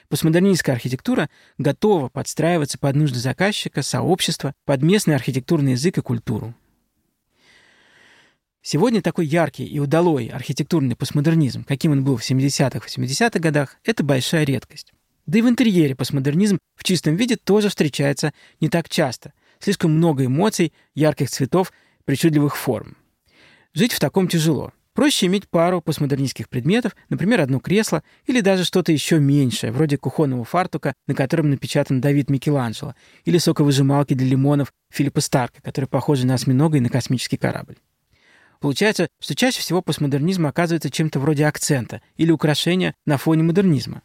Постмодернистская 0.08 0.76
архитектура 0.76 1.32
готова 1.58 2.10
подстраиваться 2.10 2.78
под 2.78 2.96
нужды 2.96 3.18
заказчика, 3.18 3.82
сообщества, 3.82 4.54
под 4.66 4.84
местный 4.84 5.16
архитектурный 5.16 5.72
язык 5.72 5.98
и 5.98 6.02
культуру. 6.02 6.54
Сегодня 8.62 9.02
такой 9.02 9.26
яркий 9.26 9.66
и 9.66 9.80
удалой 9.80 10.28
архитектурный 10.28 10.96
постмодернизм, 10.96 11.64
каким 11.64 11.94
он 11.94 12.04
был 12.04 12.18
в 12.18 12.22
70-х, 12.22 12.86
80-х 12.86 13.40
годах, 13.40 13.78
это 13.84 14.04
большая 14.04 14.44
редкость. 14.44 14.94
Да 15.30 15.38
и 15.38 15.44
в 15.44 15.48
интерьере 15.48 15.94
постмодернизм 15.94 16.58
в 16.76 16.84
чистом 16.84 17.16
виде 17.16 17.36
тоже 17.36 17.70
встречается 17.70 18.34
не 18.60 18.68
так 18.68 18.90
часто. 18.90 19.34
Слишком 19.60 19.92
много 19.92 20.26
эмоций, 20.26 20.74
ярких 20.96 21.30
цветов, 21.30 21.72
причудливых 22.04 22.58
форм. 22.58 22.98
Жить 23.76 23.94
в 23.94 24.00
таком 24.00 24.28
тяжело. 24.28 24.74
Проще 24.96 25.28
иметь 25.28 25.48
пару 25.48 25.82
постмодернистских 25.82 26.50
предметов, 26.50 26.96
например, 27.10 27.42
одно 27.42 27.60
кресло 27.60 28.02
или 28.26 28.42
даже 28.42 28.64
что-то 28.64 28.92
еще 28.92 29.20
меньшее, 29.20 29.72
вроде 29.72 30.00
кухонного 30.00 30.46
фартука, 30.46 30.96
на 31.06 31.14
котором 31.14 31.52
напечатан 31.52 32.02
Давид 32.02 32.32
Микеланджело, 32.32 32.96
или 33.24 33.38
соковыжималки 33.38 34.16
для 34.16 34.26
лимонов 34.26 34.74
Филиппа 34.92 35.22
Старка, 35.22 35.62
которые 35.62 35.88
похожи 35.88 36.26
на 36.26 36.34
осьминога 36.34 36.78
и 36.78 36.82
на 36.82 36.90
космический 36.90 37.38
корабль. 37.38 37.78
Получается, 38.60 39.08
что 39.22 39.36
чаще 39.36 39.62
всего 39.62 39.84
постмодернизм 39.84 40.48
оказывается 40.48 40.90
чем-то 40.90 41.20
вроде 41.20 41.46
акцента 41.46 42.02
или 42.18 42.32
украшения 42.32 42.96
на 43.06 43.20
фоне 43.20 43.44
модернизма. 43.44 44.02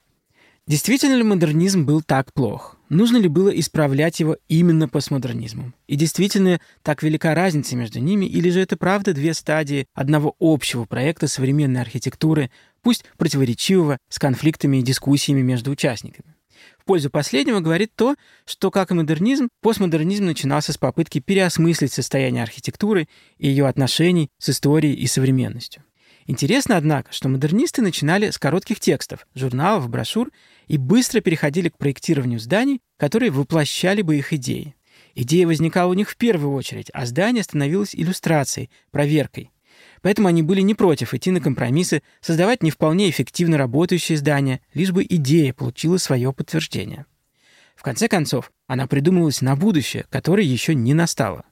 Действительно 0.66 1.14
ли 1.16 1.22
модернизм 1.22 1.84
был 1.84 2.00
так 2.00 2.32
плох? 2.32 2.78
Нужно 2.88 3.18
ли 3.18 3.28
было 3.28 3.50
исправлять 3.50 4.18
его 4.20 4.38
именно 4.48 4.88
постмодернизмом? 4.88 5.74
И 5.88 5.96
действительно 5.96 6.58
так 6.82 7.02
велика 7.02 7.34
разница 7.34 7.76
между 7.76 8.00
ними, 8.00 8.24
или 8.24 8.48
же 8.48 8.60
это 8.60 8.78
правда 8.78 9.12
две 9.12 9.34
стадии 9.34 9.86
одного 9.92 10.34
общего 10.40 10.86
проекта 10.86 11.28
современной 11.28 11.82
архитектуры, 11.82 12.50
пусть 12.80 13.04
противоречивого, 13.18 13.98
с 14.08 14.18
конфликтами 14.18 14.78
и 14.78 14.82
дискуссиями 14.82 15.42
между 15.42 15.70
участниками? 15.70 16.34
В 16.78 16.84
пользу 16.86 17.10
последнего 17.10 17.60
говорит 17.60 17.92
то, 17.94 18.16
что, 18.46 18.70
как 18.70 18.90
и 18.90 18.94
модернизм, 18.94 19.50
постмодернизм 19.60 20.24
начинался 20.24 20.72
с 20.72 20.78
попытки 20.78 21.20
переосмыслить 21.20 21.92
состояние 21.92 22.42
архитектуры 22.42 23.06
и 23.36 23.48
ее 23.48 23.66
отношений 23.66 24.30
с 24.38 24.48
историей 24.48 24.94
и 24.94 25.06
современностью. 25.06 25.82
Интересно, 26.26 26.78
однако, 26.78 27.12
что 27.12 27.28
модернисты 27.28 27.82
начинали 27.82 28.30
с 28.30 28.38
коротких 28.38 28.80
текстов, 28.80 29.26
журналов, 29.34 29.90
брошюр 29.90 30.30
и 30.66 30.76
быстро 30.78 31.20
переходили 31.20 31.68
к 31.68 31.78
проектированию 31.78 32.40
зданий, 32.40 32.80
которые 32.96 33.30
воплощали 33.30 34.02
бы 34.02 34.16
их 34.16 34.32
идеи. 34.32 34.74
Идея 35.14 35.46
возникала 35.46 35.90
у 35.90 35.94
них 35.94 36.10
в 36.10 36.16
первую 36.16 36.54
очередь, 36.54 36.90
а 36.92 37.06
здание 37.06 37.42
становилось 37.42 37.94
иллюстрацией, 37.94 38.70
проверкой. 38.90 39.50
Поэтому 40.02 40.28
они 40.28 40.42
были 40.42 40.60
не 40.60 40.74
против 40.74 41.14
идти 41.14 41.30
на 41.30 41.40
компромиссы, 41.40 42.02
создавать 42.20 42.62
не 42.62 42.70
вполне 42.70 43.08
эффективно 43.08 43.56
работающие 43.56 44.18
здания, 44.18 44.60
лишь 44.74 44.92
бы 44.92 45.04
идея 45.04 45.52
получила 45.52 45.96
свое 45.96 46.32
подтверждение. 46.32 47.06
В 47.74 47.82
конце 47.82 48.08
концов, 48.08 48.52
она 48.66 48.86
придумывалась 48.86 49.40
на 49.40 49.56
будущее, 49.56 50.06
которое 50.10 50.44
еще 50.44 50.74
не 50.74 50.94
настало. 50.94 51.44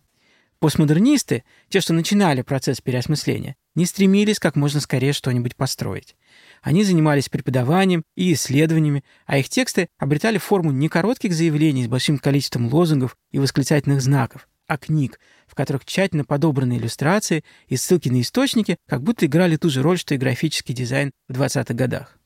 Постмодернисты, 0.59 1.44
те, 1.68 1.81
что 1.81 1.92
начинали 1.92 2.42
процесс 2.42 2.81
переосмысления, 2.81 3.57
не 3.75 3.85
стремились 3.85 4.38
как 4.38 4.55
можно 4.55 4.81
скорее 4.81 5.12
что-нибудь 5.12 5.57
построить. 5.57 6.14
Они 6.62 6.85
занимались 6.85 7.29
преподаванием 7.29 8.05
и 8.16 8.33
исследованиями, 8.33 9.05
а 9.27 9.37
их 9.38 9.48
тексты 9.48 9.88
обретали 9.98 10.38
форму 10.38 10.70
не 10.70 10.88
коротких 10.88 11.35
заявлений 11.35 11.85
с 11.85 11.88
большим 11.88 12.18
количеством 12.18 12.72
лозунгов 12.72 13.16
и 13.33 13.40
восклицательных 13.40 14.01
знаков, 14.01 14.48
а 14.68 14.79
книг, 14.79 15.18
в 15.49 15.57
которых 15.57 15.84
тщательно 15.84 16.24
подобраны 16.24 16.78
иллюстрации 16.78 17.43
и 17.66 17.76
ссылки 17.76 18.09
на 18.09 18.20
источники, 18.20 18.76
как 18.89 19.03
будто 19.03 19.26
играли 19.26 19.57
ту 19.57 19.70
же 19.70 19.82
роль, 19.82 19.99
что 19.99 20.14
и 20.14 20.18
графический 20.18 20.72
дизайн 20.72 21.11
в 21.28 21.32
20-х 21.32 21.74
годах. 21.74 22.16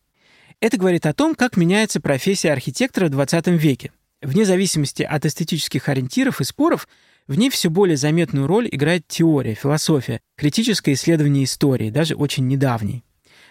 Это 0.61 0.77
говорит 0.77 1.07
о 1.07 1.15
том, 1.15 1.35
как 1.35 1.57
меняется 1.57 2.01
профессия 2.01 2.53
архитектора 2.53 3.07
в 3.07 3.11
20 3.11 3.47
веке. 3.49 3.91
Вне 4.21 4.45
зависимости 4.45 5.03
от 5.03 5.25
эстетических 5.25 5.89
ориентиров 5.89 6.43
и 6.43 6.45
споров, 6.45 6.89
в 7.27 7.39
ней 7.39 7.49
все 7.49 7.71
более 7.71 7.97
заметную 7.97 8.47
роль 8.47 8.69
играет 8.71 9.09
теория, 9.09 9.55
философия, 9.55 10.21
критическое 10.37 10.93
исследование 10.93 11.45
истории, 11.45 11.91
даже 11.91 12.15
очень 12.15 12.47
недавней. 12.47 13.03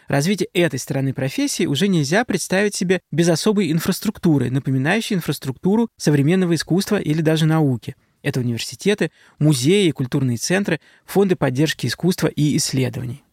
Развитие 0.08 0.50
этой 0.54 0.80
стороны 0.80 1.14
профессии 1.14 1.66
уже 1.66 1.88
нельзя 1.88 2.26
представить 2.26 2.76
себе 2.76 3.02
без 3.12 3.28
особой 3.30 3.72
инфраструктуры, 3.72 4.52
напоминающей 4.52 5.16
инфраструктуру 5.16 5.90
современного 5.98 6.56
искусства 6.56 6.98
или 6.98 7.22
даже 7.22 7.46
науки. 7.46 7.96
Это 8.22 8.40
университеты, 8.40 9.12
музеи, 9.40 9.92
культурные 9.92 10.38
центры, 10.38 10.80
фонды 11.06 11.36
поддержки 11.36 11.88
искусства 11.88 12.28
и 12.28 12.58
исследований. 12.58 13.24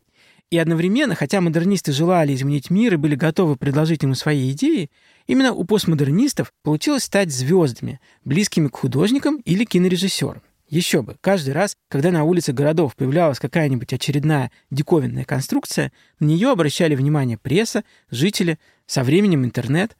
И 0.50 0.58
одновременно, 0.58 1.14
хотя 1.14 1.40
модернисты 1.40 1.92
желали 1.92 2.34
изменить 2.34 2.68
мир 2.68 2.94
и 2.94 2.98
были 2.98 3.14
готовы 3.14 3.56
предложить 3.56 4.02
ему 4.02 4.14
свои 4.14 4.52
идеи, 4.52 4.90
именно 5.26 5.52
у 5.52 5.64
постмодернистов 5.64 6.52
получилось 6.62 7.04
стать 7.04 7.32
звездами, 7.32 8.00
близкими 8.26 8.68
к 8.68 8.76
художникам 8.76 9.36
или 9.46 9.64
кинорежиссерам. 9.64 10.42
Еще 10.72 11.02
бы, 11.02 11.16
каждый 11.20 11.50
раз, 11.50 11.76
когда 11.90 12.10
на 12.10 12.24
улице 12.24 12.54
городов 12.54 12.96
появлялась 12.96 13.38
какая-нибудь 13.38 13.92
очередная 13.92 14.50
диковинная 14.70 15.26
конструкция, 15.26 15.92
на 16.18 16.24
нее 16.24 16.50
обращали 16.50 16.94
внимание 16.94 17.36
пресса, 17.36 17.84
жители, 18.10 18.58
со 18.86 19.04
временем 19.04 19.44
интернет. 19.44 19.98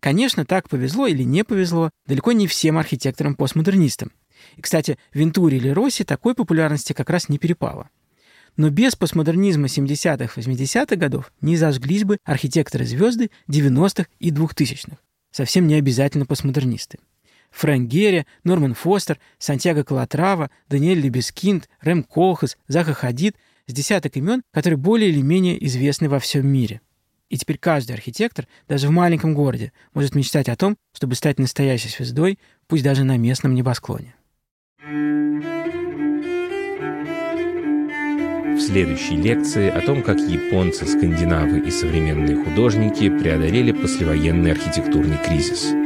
Конечно, 0.00 0.44
так 0.44 0.68
повезло 0.68 1.06
или 1.06 1.22
не 1.22 1.44
повезло 1.44 1.88
далеко 2.06 2.32
не 2.32 2.46
всем 2.46 2.76
архитекторам-постмодернистам. 2.76 4.12
И, 4.56 4.60
кстати, 4.60 4.98
Вентуре 5.14 5.56
или 5.56 5.70
Росси 5.70 6.04
такой 6.04 6.34
популярности 6.34 6.92
как 6.92 7.08
раз 7.08 7.30
не 7.30 7.38
перепало. 7.38 7.88
Но 8.58 8.68
без 8.68 8.94
постмодернизма 8.94 9.64
70-х, 9.64 10.38
80-х 10.38 10.96
годов 10.96 11.32
не 11.40 11.56
зажглись 11.56 12.04
бы 12.04 12.18
архитекторы-звезды 12.24 13.30
90-х 13.48 14.04
и 14.18 14.30
2000-х. 14.30 14.98
Совсем 15.30 15.66
не 15.66 15.76
обязательно 15.76 16.26
постмодернисты. 16.26 16.98
Фрэнк 17.52 17.88
Герри, 17.88 18.26
Норман 18.44 18.74
Фостер, 18.74 19.18
Сантьяго 19.38 19.84
Калатрава, 19.84 20.50
Даниэль 20.68 21.00
Лебескинд, 21.00 21.68
Рэм 21.80 22.02
Колхас, 22.02 22.56
Заха 22.66 22.94
Хадид 22.94 23.36
с 23.66 23.72
десяток 23.72 24.16
имен, 24.16 24.42
которые 24.52 24.78
более 24.78 25.10
или 25.10 25.20
менее 25.20 25.64
известны 25.66 26.08
во 26.08 26.18
всем 26.18 26.46
мире. 26.46 26.80
И 27.28 27.38
теперь 27.38 27.58
каждый 27.58 27.92
архитектор, 27.92 28.46
даже 28.68 28.88
в 28.88 28.90
маленьком 28.90 29.34
городе, 29.34 29.72
может 29.94 30.14
мечтать 30.14 30.48
о 30.48 30.56
том, 30.56 30.76
чтобы 30.92 31.14
стать 31.14 31.38
настоящей 31.38 31.88
звездой, 31.88 32.38
пусть 32.66 32.84
даже 32.84 33.04
на 33.04 33.16
местном 33.16 33.54
небосклоне. 33.54 34.14
В 38.54 38.60
следующей 38.60 39.16
лекции 39.16 39.70
о 39.70 39.80
том, 39.80 40.02
как 40.02 40.18
японцы, 40.18 40.86
скандинавы 40.86 41.60
и 41.60 41.70
современные 41.70 42.36
художники 42.36 43.08
преодолели 43.08 43.72
послевоенный 43.72 44.52
архитектурный 44.52 45.18
кризис– 45.18 45.72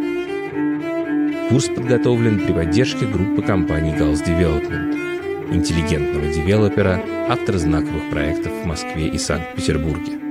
Курс 1.49 1.69
подготовлен 1.69 2.45
при 2.45 2.53
поддержке 2.53 3.07
группы 3.07 3.41
компаний 3.41 3.93
Gals 3.93 4.25
Development, 4.27 5.55
интеллигентного 5.55 6.27
девелопера, 6.27 7.01
автора 7.29 7.59
знаковых 7.59 8.11
проектов 8.11 8.53
в 8.53 8.67
Москве 8.67 9.07
и 9.07 9.17
Санкт-Петербурге. 9.17 10.26